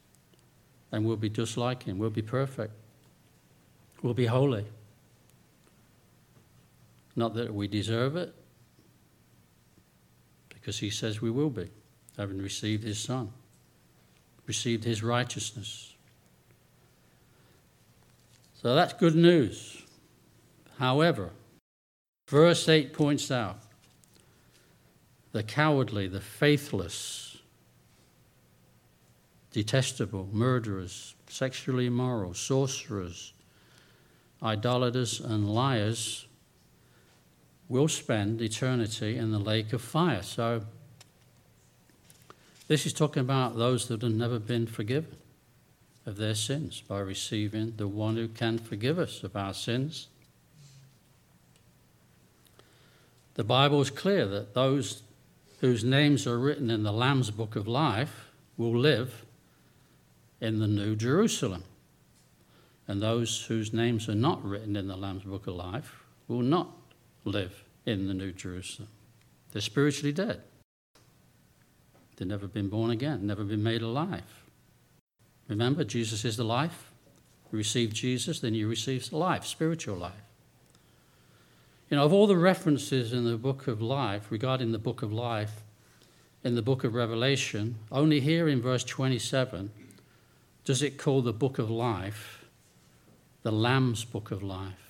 and 0.92 1.06
we'll 1.06 1.16
be 1.16 1.30
just 1.30 1.58
like 1.58 1.84
Him. 1.84 1.98
We'll 2.00 2.10
be 2.10 2.22
perfect. 2.22 2.74
We'll 4.02 4.14
be 4.14 4.26
holy. 4.26 4.66
Not 7.18 7.34
that 7.34 7.52
we 7.52 7.68
deserve 7.68 8.16
it, 8.16 8.34
because 10.50 10.78
He 10.78 10.92
says 10.92 11.20
we 11.20 11.32
will 11.32 11.50
be, 11.50 11.68
having 12.16 12.38
received 12.38 12.84
His 12.84 13.00
Son, 13.00 13.34
received 14.46 14.84
His 14.84 15.02
righteousness. 15.02 15.96
So 18.62 18.76
that's 18.76 18.94
good 18.94 19.16
news. 19.16 19.82
However, 20.78 21.32
verse 22.30 22.70
8 22.70 22.94
points 22.94 23.32
out 23.32 23.58
the 25.32 25.42
cowardly, 25.42 26.08
the 26.08 26.22
faithless, 26.22 27.40
detestable, 29.52 30.30
murderers, 30.32 31.16
sexually 31.28 31.88
immoral, 31.88 32.36
sorcerers, 32.36 33.34
idolaters, 34.44 35.20
and 35.20 35.50
liars 35.50 36.27
will 37.70 37.88
spend 37.88 38.42
eternity 38.42 39.18
in 39.18 39.32
the 39.32 39.40
lake 39.40 39.74
of 39.74 39.82
fire. 39.82 40.24
So, 40.24 40.64
this 42.68 42.86
is 42.86 42.94
talking 42.94 43.22
about 43.22 43.58
those 43.58 43.88
that 43.88 44.02
have 44.02 44.12
never 44.12 44.40
been 44.40 44.68
forgiven 44.68 45.18
of 46.06 46.18
their 46.18 46.36
sins 46.36 46.82
by 46.82 47.00
receiving 47.00 47.74
the 47.78 47.88
one 47.88 48.16
who 48.16 48.28
can 48.28 48.58
forgive 48.58 49.00
us 49.00 49.24
of 49.24 49.36
our 49.36 49.54
sins 49.54 50.08
The 53.38 53.44
Bible 53.44 53.82
is 53.82 53.92
clear 53.92 54.26
that 54.26 54.56
those 54.56 55.04
whose 55.62 55.84
names 55.84 56.26
are 56.26 56.40
written 56.40 56.72
in 56.72 56.82
the 56.82 56.92
Lamb's 56.92 57.30
book 57.30 57.56
of 57.56 57.68
life 57.68 58.32
will 58.58 58.76
live 58.76 59.26
in 60.42 60.58
the 60.58 60.66
New 60.66 60.96
Jerusalem. 60.96 61.64
And 62.88 63.00
those 63.00 63.46
whose 63.46 63.72
names 63.72 64.10
are 64.10 64.16
not 64.16 64.44
written 64.44 64.76
in 64.76 64.88
the 64.88 64.98
Lamb's 64.98 65.24
book 65.24 65.46
of 65.46 65.54
life 65.54 66.04
will 66.28 66.42
not 66.42 66.70
live 67.28 67.64
in 67.86 68.08
the 68.08 68.14
New 68.14 68.32
Jerusalem. 68.32 68.90
They're 69.52 69.62
spiritually 69.62 70.12
dead. 70.12 70.42
They've 72.16 72.28
never 72.28 72.48
been 72.48 72.70
born 72.70 72.90
again, 72.90 73.28
never 73.28 73.44
been 73.44 73.64
made 73.64 73.82
alive. 73.82 74.44
Remember, 75.48 75.84
Jesus 75.84 76.26
is 76.26 76.38
the 76.38 76.44
life. 76.44 76.92
You 77.52 77.58
receive 77.58 77.94
Jesus, 77.94 78.40
then 78.40 78.54
you 78.54 78.68
receive 78.68 79.12
life, 79.14 79.46
spiritual 79.46 79.98
life. 79.98 80.14
You 81.90 81.98
know, 81.98 82.04
of 82.04 82.12
all 82.12 82.28
the 82.28 82.38
references 82.38 83.14
in 83.14 83.24
the 83.24 83.38
book 83.38 83.68
of 83.68 83.82
life, 83.82 84.30
regarding 84.30 84.72
the 84.72 84.80
book 84.80 85.02
of 85.02 85.14
life, 85.14 85.64
in 86.44 86.56
the 86.56 86.62
book 86.62 86.84
of 86.84 86.94
Revelation, 86.94 87.76
only 87.92 88.20
here 88.20 88.48
in 88.48 88.62
verse 88.62 88.84
27 88.84 89.72
does 90.66 90.82
it 90.82 90.98
call 90.98 91.22
the 91.22 91.34
book 91.34 91.60
of 91.60 91.70
life 91.70 92.38
the 93.44 93.52
Lamb's 93.52 94.04
book 94.04 94.32
of 94.32 94.44
life. 94.44 94.87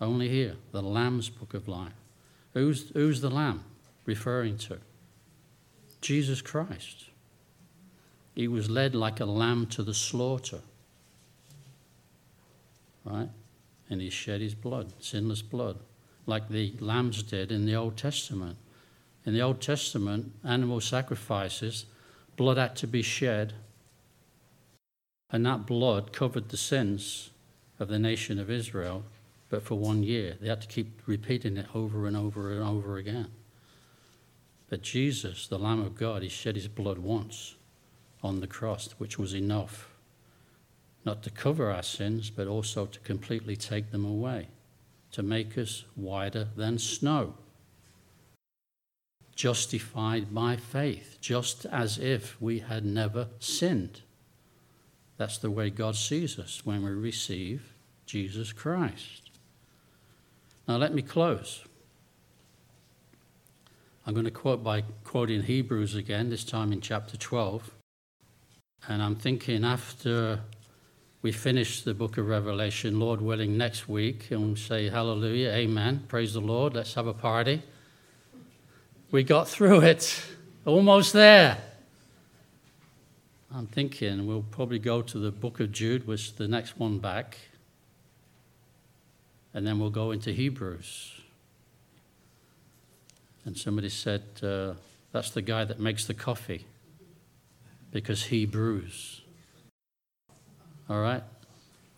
Only 0.00 0.28
here, 0.28 0.56
the 0.72 0.82
Lamb's 0.82 1.30
book 1.30 1.54
of 1.54 1.68
life. 1.68 1.92
Who's, 2.52 2.90
who's 2.90 3.20
the 3.20 3.30
Lamb 3.30 3.64
referring 4.04 4.58
to? 4.58 4.78
Jesus 6.00 6.42
Christ. 6.42 7.06
He 8.34 8.48
was 8.48 8.68
led 8.68 8.94
like 8.94 9.20
a 9.20 9.24
lamb 9.24 9.66
to 9.68 9.82
the 9.82 9.94
slaughter. 9.94 10.60
Right? 13.04 13.28
and 13.90 14.00
he 14.00 14.10
shed 14.10 14.40
his 14.40 14.54
blood, 14.54 14.92
sinless 14.98 15.42
blood, 15.42 15.78
like 16.26 16.48
the 16.48 16.74
lambs 16.80 17.22
did 17.22 17.52
in 17.52 17.66
the 17.66 17.74
Old 17.74 17.96
Testament. 17.96 18.56
In 19.26 19.34
the 19.34 19.42
Old 19.42 19.60
Testament, 19.60 20.32
animal 20.44 20.80
sacrifices, 20.80 21.86
blood 22.36 22.56
had 22.56 22.76
to 22.76 22.86
be 22.86 23.02
shed, 23.02 23.54
and 25.30 25.44
that 25.46 25.66
blood 25.66 26.12
covered 26.12 26.48
the 26.48 26.56
sins 26.56 27.30
of 27.78 27.88
the 27.88 27.98
nation 27.98 28.38
of 28.38 28.50
Israel, 28.50 29.04
but 29.54 29.62
for 29.62 29.76
one 29.76 30.02
year. 30.02 30.36
They 30.40 30.48
had 30.48 30.62
to 30.62 30.66
keep 30.66 31.00
repeating 31.06 31.56
it 31.56 31.68
over 31.76 32.08
and 32.08 32.16
over 32.16 32.50
and 32.50 32.64
over 32.64 32.96
again. 32.96 33.28
But 34.68 34.82
Jesus, 34.82 35.46
the 35.46 35.60
Lamb 35.60 35.80
of 35.80 35.94
God, 35.94 36.24
he 36.24 36.28
shed 36.28 36.56
his 36.56 36.66
blood 36.66 36.98
once 36.98 37.54
on 38.20 38.40
the 38.40 38.48
cross, 38.48 38.96
which 38.98 39.16
was 39.16 39.32
enough 39.32 39.94
not 41.04 41.22
to 41.22 41.30
cover 41.30 41.70
our 41.70 41.84
sins, 41.84 42.30
but 42.30 42.48
also 42.48 42.86
to 42.86 42.98
completely 43.00 43.54
take 43.54 43.92
them 43.92 44.04
away, 44.04 44.48
to 45.12 45.22
make 45.22 45.56
us 45.56 45.84
whiter 45.94 46.48
than 46.56 46.76
snow. 46.76 47.34
Justified 49.36 50.34
by 50.34 50.56
faith, 50.56 51.18
just 51.20 51.64
as 51.66 51.96
if 51.98 52.42
we 52.42 52.58
had 52.58 52.84
never 52.84 53.28
sinned. 53.38 54.00
That's 55.16 55.38
the 55.38 55.52
way 55.52 55.70
God 55.70 55.94
sees 55.94 56.40
us 56.40 56.66
when 56.66 56.82
we 56.82 56.90
receive 56.90 57.72
Jesus 58.04 58.52
Christ. 58.52 59.23
Now, 60.66 60.76
let 60.76 60.94
me 60.94 61.02
close. 61.02 61.64
I'm 64.06 64.14
going 64.14 64.24
to 64.24 64.30
quote 64.30 64.62
by 64.62 64.82
quoting 65.04 65.42
Hebrews 65.42 65.94
again, 65.94 66.30
this 66.30 66.44
time 66.44 66.72
in 66.72 66.80
chapter 66.80 67.16
12. 67.16 67.70
And 68.88 69.02
I'm 69.02 69.16
thinking 69.16 69.64
after 69.64 70.40
we 71.22 71.32
finish 71.32 71.80
the 71.80 71.94
book 71.94 72.18
of 72.18 72.28
Revelation, 72.28 73.00
Lord 73.00 73.22
willing, 73.22 73.56
next 73.56 73.88
week, 73.88 74.30
and 74.30 74.42
we'll 74.42 74.56
say 74.56 74.90
hallelujah, 74.90 75.52
amen, 75.52 76.04
praise 76.06 76.34
the 76.34 76.40
Lord, 76.40 76.74
let's 76.74 76.92
have 76.94 77.06
a 77.06 77.14
party. 77.14 77.62
We 79.10 79.22
got 79.22 79.48
through 79.48 79.80
it, 79.80 80.22
almost 80.66 81.14
there. 81.14 81.56
I'm 83.54 83.66
thinking 83.66 84.26
we'll 84.26 84.44
probably 84.50 84.78
go 84.78 85.00
to 85.00 85.18
the 85.18 85.30
book 85.30 85.60
of 85.60 85.72
Jude, 85.72 86.06
which 86.06 86.26
is 86.26 86.32
the 86.32 86.48
next 86.48 86.78
one 86.78 86.98
back, 86.98 87.38
and 89.54 89.64
then 89.64 89.78
we'll 89.78 89.90
go 89.90 90.10
into 90.10 90.32
Hebrews. 90.32 91.12
And 93.44 93.56
somebody 93.56 93.88
said, 93.88 94.22
uh, 94.42 94.74
that's 95.12 95.30
the 95.30 95.42
guy 95.42 95.64
that 95.64 95.78
makes 95.78 96.06
the 96.06 96.14
coffee 96.14 96.66
because 97.92 98.24
he 98.24 98.46
brews. 98.46 99.22
All 100.90 101.00
right? 101.00 101.22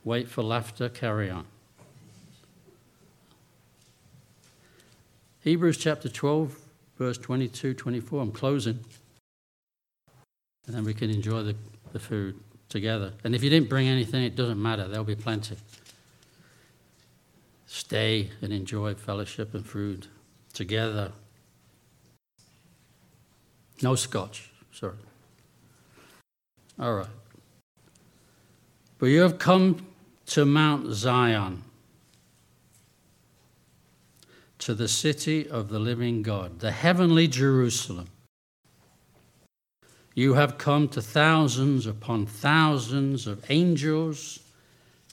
Wait 0.05 0.29
for 0.29 0.43
laughter, 0.43 0.89
carry 0.89 1.31
on. 1.31 1.47
Hebrews 5.41 5.79
chapter 5.79 6.09
12, 6.09 6.59
verse 6.99 7.19
22 7.19 7.75
24. 7.75 8.23
I'm 8.23 8.33
closing. 8.33 8.81
And 10.67 10.75
then 10.77 10.85
we 10.85 10.93
can 10.93 11.09
enjoy 11.09 11.43
the, 11.43 11.55
the 11.93 12.01
food 12.01 12.39
together. 12.69 13.13
And 13.25 13.35
if 13.35 13.43
you 13.43 13.51
didn't 13.51 13.69
bring 13.69 13.87
anything, 13.87 14.25
it 14.25 14.35
doesn't 14.35 14.61
matter, 14.61 14.89
there'll 14.89 15.05
be 15.05 15.15
plenty. 15.15 15.57
Stay 17.67 18.31
and 18.41 18.53
enjoy 18.53 18.95
fellowship 18.95 19.53
and 19.55 19.67
food 19.67 20.07
together. 20.53 21.13
No 23.83 23.95
scotch, 23.95 24.51
sorry. 24.73 24.95
All 26.79 26.95
right. 26.95 27.07
But 28.99 29.07
you 29.07 29.21
have 29.21 29.39
come 29.39 29.87
to 30.27 30.45
Mount 30.45 30.93
Zion, 30.93 31.63
to 34.59 34.75
the 34.75 34.89
city 34.89 35.49
of 35.49 35.69
the 35.69 35.79
living 35.79 36.23
God, 36.23 36.61
the 36.61 36.73
heavenly 36.73 37.29
Jerusalem. 37.29 38.09
You 40.15 40.35
have 40.35 40.57
come 40.57 40.89
to 40.89 41.03
thousands 41.03 41.87
upon 41.87 42.25
thousands 42.27 43.27
of 43.27 43.45
angels 43.51 44.41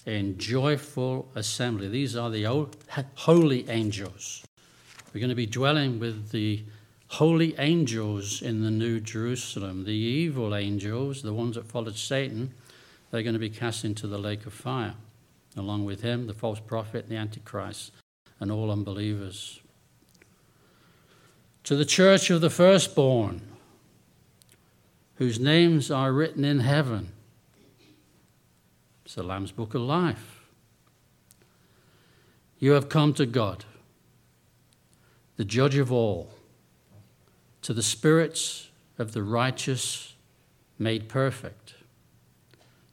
in 0.05 0.37
joyful 0.37 1.29
assembly. 1.35 1.87
These 1.87 2.15
are 2.15 2.29
the 2.29 2.67
holy 3.15 3.69
angels. 3.69 4.43
We're 5.13 5.19
going 5.19 5.29
to 5.29 5.35
be 5.35 5.45
dwelling 5.45 5.99
with 5.99 6.31
the 6.31 6.63
holy 7.07 7.55
angels 7.59 8.41
in 8.41 8.63
the 8.63 8.71
New 8.71 8.99
Jerusalem. 8.99 9.85
The 9.85 9.91
evil 9.91 10.55
angels, 10.55 11.21
the 11.21 11.33
ones 11.33 11.55
that 11.55 11.65
followed 11.65 11.95
Satan, 11.95 12.53
they're 13.11 13.23
going 13.23 13.33
to 13.33 13.39
be 13.39 13.49
cast 13.49 13.85
into 13.85 14.07
the 14.07 14.17
lake 14.17 14.45
of 14.45 14.53
fire, 14.53 14.95
along 15.55 15.85
with 15.85 16.01
him, 16.01 16.25
the 16.25 16.33
false 16.33 16.59
prophet, 16.59 17.07
the 17.07 17.15
Antichrist, 17.15 17.91
and 18.39 18.51
all 18.51 18.71
unbelievers. 18.71 19.61
To 21.65 21.75
the 21.75 21.85
church 21.85 22.29
of 22.29 22.41
the 22.41 22.49
firstborn, 22.49 23.41
whose 25.15 25.39
names 25.39 25.91
are 25.91 26.11
written 26.11 26.43
in 26.43 26.61
heaven. 26.61 27.11
It's 29.13 29.17
the 29.17 29.21
Lamb's 29.21 29.52
Book 29.52 29.76
of 29.76 29.82
Life. 29.82 30.41
You 32.58 32.71
have 32.71 32.89
come 32.89 33.13
to 33.13 33.28
God, 33.28 33.63
the 35.36 35.45
judge 35.45 35.78
of 35.78 35.91
all, 35.91 36.32
to 37.62 37.76
the 37.76 37.84
spirits 37.84 38.71
of 38.97 39.12
the 39.12 39.21
righteous 39.21 40.15
made 40.80 41.10
perfect, 41.10 41.76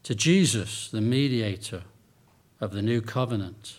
to 0.02 0.14
Jesus, 0.14 0.90
the 0.90 1.00
mediator 1.00 1.84
of 2.60 2.72
the 2.72 2.82
new 2.82 3.00
covenant. 3.00 3.76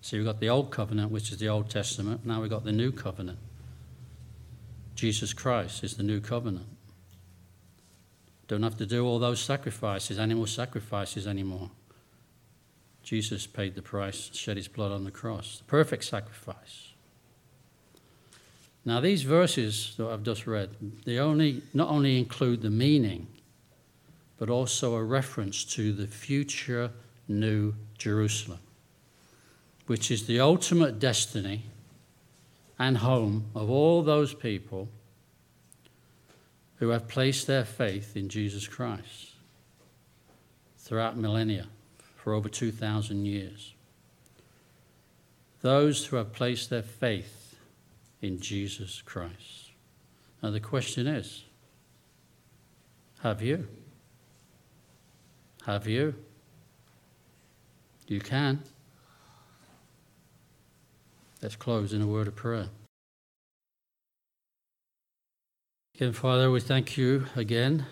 So 0.00 0.16
we've 0.16 0.24
got 0.24 0.40
the 0.40 0.48
Old 0.48 0.70
Covenant, 0.70 1.10
which 1.10 1.30
is 1.30 1.36
the 1.36 1.50
Old 1.50 1.68
Testament. 1.68 2.24
Now 2.24 2.40
we've 2.40 2.48
got 2.48 2.64
the 2.64 2.72
New 2.72 2.90
Covenant. 2.90 3.38
Jesus 4.94 5.34
Christ 5.34 5.84
is 5.84 5.98
the 5.98 6.02
New 6.02 6.22
Covenant. 6.22 6.75
Don't 8.48 8.62
have 8.62 8.76
to 8.78 8.86
do 8.86 9.04
all 9.04 9.18
those 9.18 9.40
sacrifices, 9.40 10.18
animal 10.18 10.46
sacrifices 10.46 11.26
anymore. 11.26 11.70
Jesus 13.02 13.46
paid 13.46 13.74
the 13.74 13.82
price, 13.82 14.30
shed 14.32 14.56
his 14.56 14.68
blood 14.68 14.92
on 14.92 15.04
the 15.04 15.10
cross, 15.10 15.58
the 15.58 15.64
perfect 15.64 16.04
sacrifice. 16.04 16.92
Now, 18.84 19.00
these 19.00 19.22
verses 19.22 19.94
that 19.96 20.06
I've 20.06 20.22
just 20.22 20.46
read, 20.46 20.70
they 21.04 21.18
only, 21.18 21.62
not 21.74 21.88
only 21.88 22.18
include 22.18 22.62
the 22.62 22.70
meaning, 22.70 23.26
but 24.38 24.48
also 24.48 24.94
a 24.94 25.02
reference 25.02 25.64
to 25.64 25.92
the 25.92 26.06
future 26.06 26.90
New 27.28 27.74
Jerusalem, 27.98 28.60
which 29.86 30.10
is 30.10 30.26
the 30.26 30.38
ultimate 30.38 31.00
destiny 31.00 31.64
and 32.78 32.98
home 32.98 33.46
of 33.54 33.70
all 33.70 34.02
those 34.02 34.34
people 34.34 34.88
who 36.76 36.90
have 36.90 37.08
placed 37.08 37.46
their 37.46 37.64
faith 37.64 38.16
in 38.16 38.28
Jesus 38.28 38.68
Christ 38.68 39.32
throughout 40.78 41.16
millennia 41.16 41.66
for 42.16 42.32
over 42.32 42.48
2,000 42.48 43.24
years. 43.24 43.74
Those 45.62 46.06
who 46.06 46.16
have 46.16 46.32
placed 46.32 46.70
their 46.70 46.82
faith 46.82 47.56
in 48.20 48.40
Jesus 48.40 49.02
Christ. 49.02 49.70
Now, 50.42 50.50
the 50.50 50.60
question 50.60 51.06
is 51.06 51.44
have 53.22 53.42
you? 53.42 53.66
Have 55.64 55.88
you? 55.88 56.14
You 58.06 58.20
can. 58.20 58.62
Let's 61.42 61.56
close 61.56 61.92
in 61.92 62.02
a 62.02 62.06
word 62.06 62.28
of 62.28 62.36
prayer. 62.36 62.68
Again, 65.96 66.12
Father, 66.12 66.50
we 66.50 66.60
thank 66.60 66.98
you 66.98 67.24
again 67.36 67.86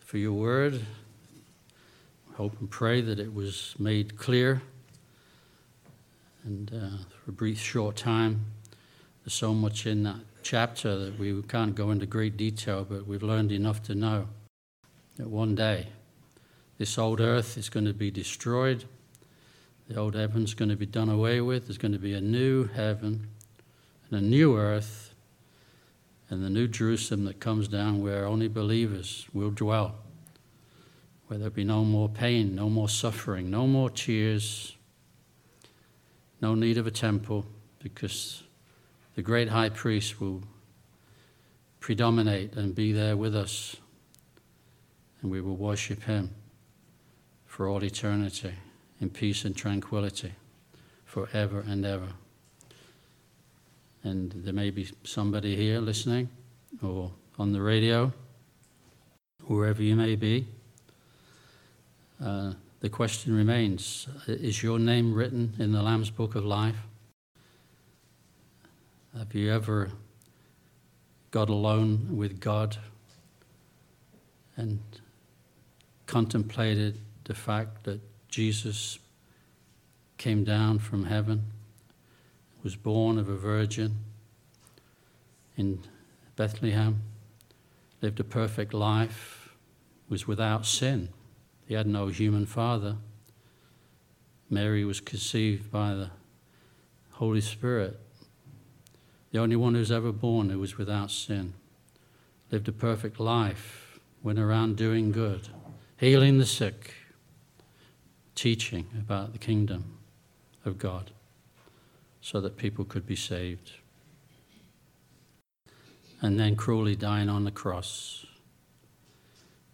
for 0.00 0.16
your 0.16 0.32
word. 0.32 0.86
Hope 2.36 2.58
and 2.58 2.70
pray 2.70 3.02
that 3.02 3.18
it 3.18 3.34
was 3.34 3.74
made 3.78 4.16
clear. 4.16 4.62
And 6.44 6.72
uh, 6.72 7.04
for 7.10 7.30
a 7.30 7.34
brief, 7.34 7.60
short 7.60 7.94
time, 7.94 8.46
there's 9.22 9.34
so 9.34 9.52
much 9.52 9.86
in 9.86 10.02
that 10.04 10.16
chapter 10.42 10.96
that 10.96 11.18
we 11.18 11.42
can't 11.42 11.74
go 11.74 11.90
into 11.90 12.06
great 12.06 12.38
detail, 12.38 12.86
but 12.88 13.06
we've 13.06 13.22
learned 13.22 13.52
enough 13.52 13.82
to 13.82 13.94
know 13.94 14.28
that 15.18 15.28
one 15.28 15.54
day 15.54 15.88
this 16.78 16.96
old 16.96 17.20
earth 17.20 17.58
is 17.58 17.68
going 17.68 17.84
to 17.84 17.92
be 17.92 18.10
destroyed, 18.10 18.86
the 19.90 19.96
old 19.96 20.14
heaven's 20.14 20.54
going 20.54 20.70
to 20.70 20.76
be 20.76 20.86
done 20.86 21.10
away 21.10 21.42
with, 21.42 21.66
there's 21.66 21.76
going 21.76 21.92
to 21.92 21.98
be 21.98 22.14
a 22.14 22.20
new 22.22 22.64
heaven 22.64 23.26
and 24.08 24.18
a 24.18 24.24
new 24.24 24.56
earth 24.56 25.11
and 26.30 26.44
the 26.44 26.50
new 26.50 26.66
Jerusalem 26.66 27.24
that 27.24 27.40
comes 27.40 27.68
down 27.68 28.02
where 28.02 28.26
only 28.26 28.48
believers 28.48 29.26
will 29.32 29.50
dwell, 29.50 29.96
where 31.26 31.38
there'll 31.38 31.52
be 31.52 31.64
no 31.64 31.84
more 31.84 32.08
pain, 32.08 32.54
no 32.54 32.70
more 32.70 32.88
suffering, 32.88 33.50
no 33.50 33.66
more 33.66 33.90
tears, 33.90 34.76
no 36.40 36.54
need 36.54 36.78
of 36.78 36.86
a 36.86 36.90
temple, 36.90 37.44
because 37.82 38.42
the 39.14 39.22
great 39.22 39.48
high 39.48 39.68
priest 39.68 40.20
will 40.20 40.42
predominate 41.80 42.54
and 42.54 42.74
be 42.74 42.92
there 42.92 43.16
with 43.16 43.36
us, 43.36 43.76
and 45.20 45.30
we 45.30 45.40
will 45.40 45.56
worship 45.56 46.02
him 46.04 46.30
for 47.44 47.68
all 47.68 47.84
eternity 47.84 48.54
in 49.00 49.10
peace 49.10 49.44
and 49.44 49.54
tranquility 49.54 50.32
forever 51.04 51.62
and 51.66 51.84
ever. 51.84 52.08
And 54.04 54.32
there 54.32 54.52
may 54.52 54.70
be 54.70 54.88
somebody 55.04 55.54
here 55.54 55.80
listening 55.80 56.28
or 56.82 57.12
on 57.38 57.52
the 57.52 57.62
radio, 57.62 58.12
wherever 59.46 59.82
you 59.82 59.96
may 59.96 60.16
be. 60.16 60.46
Uh, 62.22 62.52
the 62.80 62.88
question 62.88 63.34
remains 63.34 64.08
Is 64.26 64.62
your 64.62 64.78
name 64.78 65.14
written 65.14 65.54
in 65.58 65.72
the 65.72 65.82
Lamb's 65.82 66.10
Book 66.10 66.34
of 66.34 66.44
Life? 66.44 66.76
Have 69.16 69.34
you 69.34 69.52
ever 69.52 69.90
got 71.30 71.48
alone 71.48 72.16
with 72.16 72.40
God 72.40 72.76
and 74.56 74.80
contemplated 76.06 76.98
the 77.24 77.34
fact 77.34 77.84
that 77.84 78.00
Jesus 78.28 78.98
came 80.18 80.44
down 80.44 80.78
from 80.78 81.04
heaven? 81.04 81.51
Was 82.62 82.76
born 82.76 83.18
of 83.18 83.28
a 83.28 83.36
virgin 83.36 83.96
in 85.56 85.80
Bethlehem, 86.36 87.02
lived 88.00 88.20
a 88.20 88.24
perfect 88.24 88.72
life, 88.72 89.54
was 90.08 90.26
without 90.26 90.64
sin. 90.64 91.08
He 91.66 91.74
had 91.74 91.86
no 91.86 92.08
human 92.08 92.46
father. 92.46 92.96
Mary 94.48 94.84
was 94.84 95.00
conceived 95.00 95.70
by 95.70 95.94
the 95.94 96.10
Holy 97.12 97.40
Spirit, 97.40 97.98
the 99.30 99.38
only 99.38 99.56
one 99.56 99.74
who's 99.74 99.92
ever 99.92 100.12
born 100.12 100.50
who 100.50 100.58
was 100.58 100.76
without 100.76 101.10
sin. 101.10 101.54
Lived 102.50 102.68
a 102.68 102.72
perfect 102.72 103.18
life, 103.18 103.98
went 104.22 104.38
around 104.38 104.76
doing 104.76 105.10
good, 105.10 105.48
healing 105.96 106.38
the 106.38 106.46
sick, 106.46 106.94
teaching 108.34 108.86
about 108.98 109.32
the 109.32 109.38
kingdom 109.38 109.98
of 110.64 110.78
God 110.78 111.12
so 112.22 112.40
that 112.40 112.56
people 112.56 112.84
could 112.84 113.04
be 113.04 113.16
saved. 113.16 113.72
And 116.22 116.38
then 116.38 116.54
cruelly 116.54 116.94
dying 116.94 117.28
on 117.28 117.42
the 117.42 117.50
cross, 117.50 118.24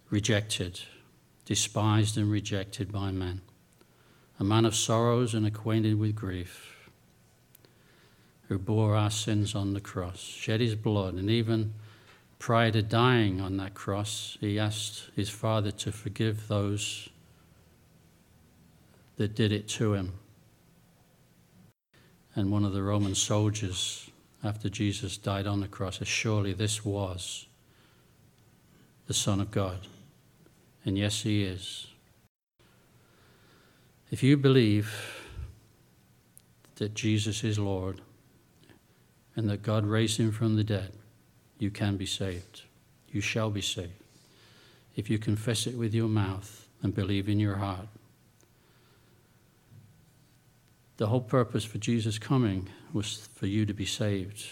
rejected, 0.08 0.80
despised 1.44 2.16
and 2.16 2.30
rejected 2.30 2.90
by 2.90 3.12
men, 3.12 3.42
a 4.40 4.44
man 4.44 4.64
of 4.64 4.74
sorrows 4.74 5.34
and 5.34 5.46
acquainted 5.46 5.98
with 5.98 6.16
grief, 6.16 6.88
who 8.48 8.58
bore 8.58 8.96
our 8.96 9.10
sins 9.10 9.54
on 9.54 9.74
the 9.74 9.80
cross, 9.80 10.18
shed 10.18 10.60
his 10.60 10.74
blood, 10.74 11.14
and 11.14 11.28
even 11.28 11.74
prior 12.38 12.70
to 12.70 12.80
dying 12.80 13.42
on 13.42 13.58
that 13.58 13.74
cross, 13.74 14.38
he 14.40 14.58
asked 14.58 15.10
his 15.14 15.28
Father 15.28 15.70
to 15.70 15.92
forgive 15.92 16.48
those 16.48 17.10
that 19.16 19.34
did 19.34 19.52
it 19.52 19.68
to 19.68 19.92
him 19.92 20.14
and 22.38 22.52
one 22.52 22.64
of 22.64 22.72
the 22.72 22.84
Roman 22.84 23.16
soldiers, 23.16 24.08
after 24.44 24.68
Jesus 24.68 25.16
died 25.16 25.48
on 25.48 25.58
the 25.58 25.66
cross, 25.66 25.98
said, 25.98 26.06
Surely 26.06 26.52
this 26.52 26.84
was 26.84 27.48
the 29.08 29.12
Son 29.12 29.40
of 29.40 29.50
God. 29.50 29.88
And 30.84 30.96
yes, 30.96 31.22
he 31.22 31.42
is. 31.42 31.88
If 34.12 34.22
you 34.22 34.36
believe 34.36 34.94
that 36.76 36.94
Jesus 36.94 37.42
is 37.42 37.58
Lord 37.58 38.02
and 39.34 39.50
that 39.50 39.64
God 39.64 39.84
raised 39.84 40.20
him 40.20 40.30
from 40.30 40.54
the 40.54 40.62
dead, 40.62 40.92
you 41.58 41.72
can 41.72 41.96
be 41.96 42.06
saved. 42.06 42.62
You 43.08 43.20
shall 43.20 43.50
be 43.50 43.62
saved. 43.62 44.04
if 44.94 45.10
you 45.10 45.18
confess 45.18 45.66
it 45.66 45.76
with 45.76 45.92
your 45.92 46.08
mouth 46.08 46.68
and 46.82 46.94
believe 46.94 47.28
in 47.28 47.40
your 47.40 47.56
heart. 47.56 47.88
The 50.98 51.06
whole 51.06 51.20
purpose 51.20 51.64
for 51.64 51.78
Jesus 51.78 52.18
coming 52.18 52.68
was 52.92 53.28
for 53.34 53.46
you 53.46 53.64
to 53.66 53.72
be 53.72 53.86
saved. 53.86 54.44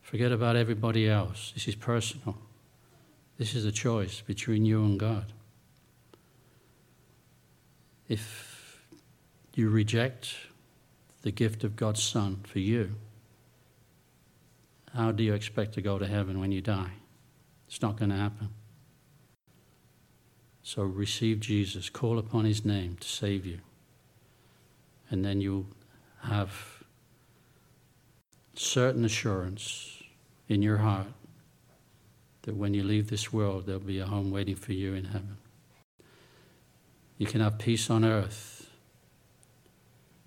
Forget 0.00 0.30
about 0.30 0.54
everybody 0.54 1.08
else. 1.08 1.50
This 1.52 1.66
is 1.66 1.74
personal. 1.74 2.36
This 3.36 3.54
is 3.54 3.64
a 3.64 3.72
choice 3.72 4.20
between 4.20 4.64
you 4.64 4.84
and 4.84 4.98
God. 5.00 5.32
If 8.08 8.86
you 9.54 9.68
reject 9.68 10.32
the 11.22 11.32
gift 11.32 11.64
of 11.64 11.74
God's 11.74 12.04
Son 12.04 12.38
for 12.44 12.60
you, 12.60 12.94
how 14.94 15.10
do 15.10 15.24
you 15.24 15.34
expect 15.34 15.74
to 15.74 15.82
go 15.82 15.98
to 15.98 16.06
heaven 16.06 16.38
when 16.38 16.52
you 16.52 16.60
die? 16.60 16.92
It's 17.66 17.82
not 17.82 17.98
going 17.98 18.10
to 18.10 18.16
happen. 18.16 18.50
So 20.62 20.82
receive 20.82 21.40
Jesus, 21.40 21.90
call 21.90 22.16
upon 22.16 22.44
his 22.44 22.64
name 22.64 22.96
to 23.00 23.08
save 23.08 23.44
you. 23.44 23.58
And 25.10 25.24
then 25.24 25.40
you'll 25.40 25.66
have 26.22 26.52
certain 28.54 29.04
assurance 29.04 30.02
in 30.48 30.62
your 30.62 30.78
heart 30.78 31.06
that 32.42 32.56
when 32.56 32.74
you 32.74 32.82
leave 32.82 33.10
this 33.10 33.32
world, 33.32 33.66
there'll 33.66 33.80
be 33.80 33.98
a 33.98 34.06
home 34.06 34.30
waiting 34.30 34.56
for 34.56 34.72
you 34.72 34.94
in 34.94 35.04
heaven. 35.04 35.36
You 37.18 37.26
can 37.26 37.40
have 37.40 37.58
peace 37.58 37.90
on 37.90 38.04
earth, 38.04 38.70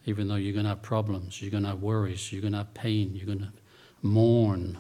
even 0.06 0.28
though 0.28 0.36
you're 0.36 0.54
going 0.54 0.66
to 0.66 0.70
have 0.70 0.82
problems, 0.82 1.42
you're 1.42 1.52
going 1.52 1.64
to 1.64 1.70
have 1.70 1.82
worries, 1.82 2.32
you're 2.32 2.42
going 2.42 2.54
to 2.54 2.60
have 2.60 2.74
pain, 2.74 3.16
you're 3.16 3.28
going 3.28 3.40
to 3.40 3.52
mourn, 4.02 4.78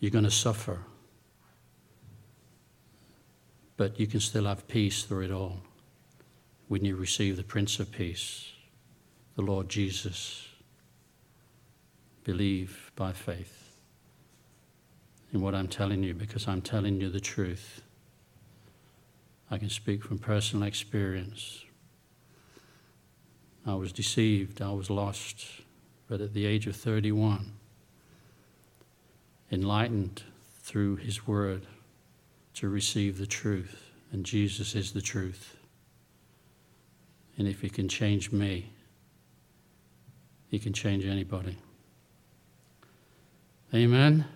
you're 0.00 0.10
going 0.10 0.24
to 0.24 0.30
suffer. 0.30 0.78
But 3.76 3.98
you 3.98 4.06
can 4.06 4.20
still 4.20 4.44
have 4.44 4.68
peace 4.68 5.04
through 5.04 5.24
it 5.24 5.30
all 5.30 5.60
when 6.68 6.84
you 6.84 6.94
receive 6.94 7.36
the 7.36 7.42
Prince 7.42 7.80
of 7.80 7.90
Peace, 7.90 8.51
the 9.44 9.50
Lord 9.50 9.68
Jesus. 9.68 10.48
Believe 12.24 12.92
by 12.94 13.12
faith 13.12 13.80
in 15.32 15.40
what 15.40 15.54
I'm 15.54 15.68
telling 15.68 16.02
you 16.02 16.14
because 16.14 16.46
I'm 16.46 16.62
telling 16.62 17.00
you 17.00 17.08
the 17.08 17.20
truth. 17.20 17.82
I 19.50 19.58
can 19.58 19.68
speak 19.68 20.04
from 20.04 20.18
personal 20.18 20.66
experience. 20.66 21.64
I 23.66 23.74
was 23.74 23.92
deceived, 23.92 24.62
I 24.62 24.72
was 24.72 24.90
lost, 24.90 25.46
but 26.08 26.20
at 26.20 26.34
the 26.34 26.46
age 26.46 26.66
of 26.66 26.76
31, 26.76 27.52
enlightened 29.50 30.22
through 30.60 30.96
His 30.96 31.26
Word 31.26 31.66
to 32.54 32.68
receive 32.68 33.18
the 33.18 33.26
truth, 33.26 33.90
and 34.12 34.24
Jesus 34.24 34.74
is 34.74 34.92
the 34.92 35.02
truth. 35.02 35.56
And 37.38 37.48
if 37.48 37.60
He 37.60 37.68
can 37.68 37.88
change 37.88 38.32
me, 38.32 38.70
He 40.52 40.58
can 40.58 40.74
change 40.74 41.06
anybody. 41.06 41.56
Amen. 43.72 44.26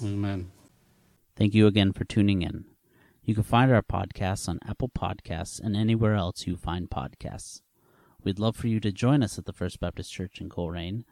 Amen. 0.00 0.52
Thank 1.34 1.54
you 1.54 1.66
again 1.66 1.92
for 1.92 2.04
tuning 2.04 2.42
in. 2.42 2.66
You 3.24 3.34
can 3.34 3.42
find 3.42 3.72
our 3.72 3.82
podcasts 3.82 4.48
on 4.48 4.60
Apple 4.64 4.88
Podcasts 4.88 5.58
and 5.58 5.76
anywhere 5.76 6.14
else 6.14 6.46
you 6.46 6.56
find 6.56 6.88
podcasts. 6.88 7.62
We'd 8.22 8.38
love 8.38 8.54
for 8.54 8.68
you 8.68 8.78
to 8.78 8.92
join 8.92 9.24
us 9.24 9.38
at 9.38 9.44
the 9.44 9.52
First 9.52 9.80
Baptist 9.80 10.12
Church 10.12 10.40
in 10.40 10.48
Colrain 10.48 11.04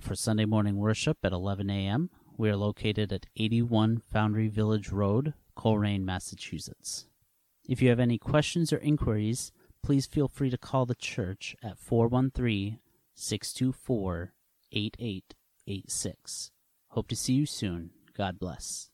for 0.00 0.14
Sunday 0.14 0.46
morning 0.46 0.78
worship 0.78 1.18
at 1.22 1.32
11 1.32 1.68
a.m. 1.68 2.08
We 2.38 2.48
are 2.48 2.56
located 2.56 3.12
at 3.12 3.26
81 3.36 3.98
Foundry 4.10 4.48
Village 4.48 4.88
Road, 4.88 5.34
Colrain, 5.54 6.02
Massachusetts. 6.06 7.08
If 7.68 7.82
you 7.82 7.90
have 7.90 8.00
any 8.00 8.16
questions 8.16 8.72
or 8.72 8.78
inquiries, 8.78 9.52
please 9.82 10.06
feel 10.06 10.28
free 10.28 10.48
to 10.48 10.56
call 10.56 10.86
the 10.86 10.94
church 10.94 11.54
at 11.62 11.76
413 11.76 12.78
624 13.14 14.34
8886. 14.72 16.50
Hope 16.88 17.08
to 17.08 17.16
see 17.16 17.34
you 17.34 17.46
soon. 17.46 17.90
God 18.16 18.38
bless. 18.38 18.90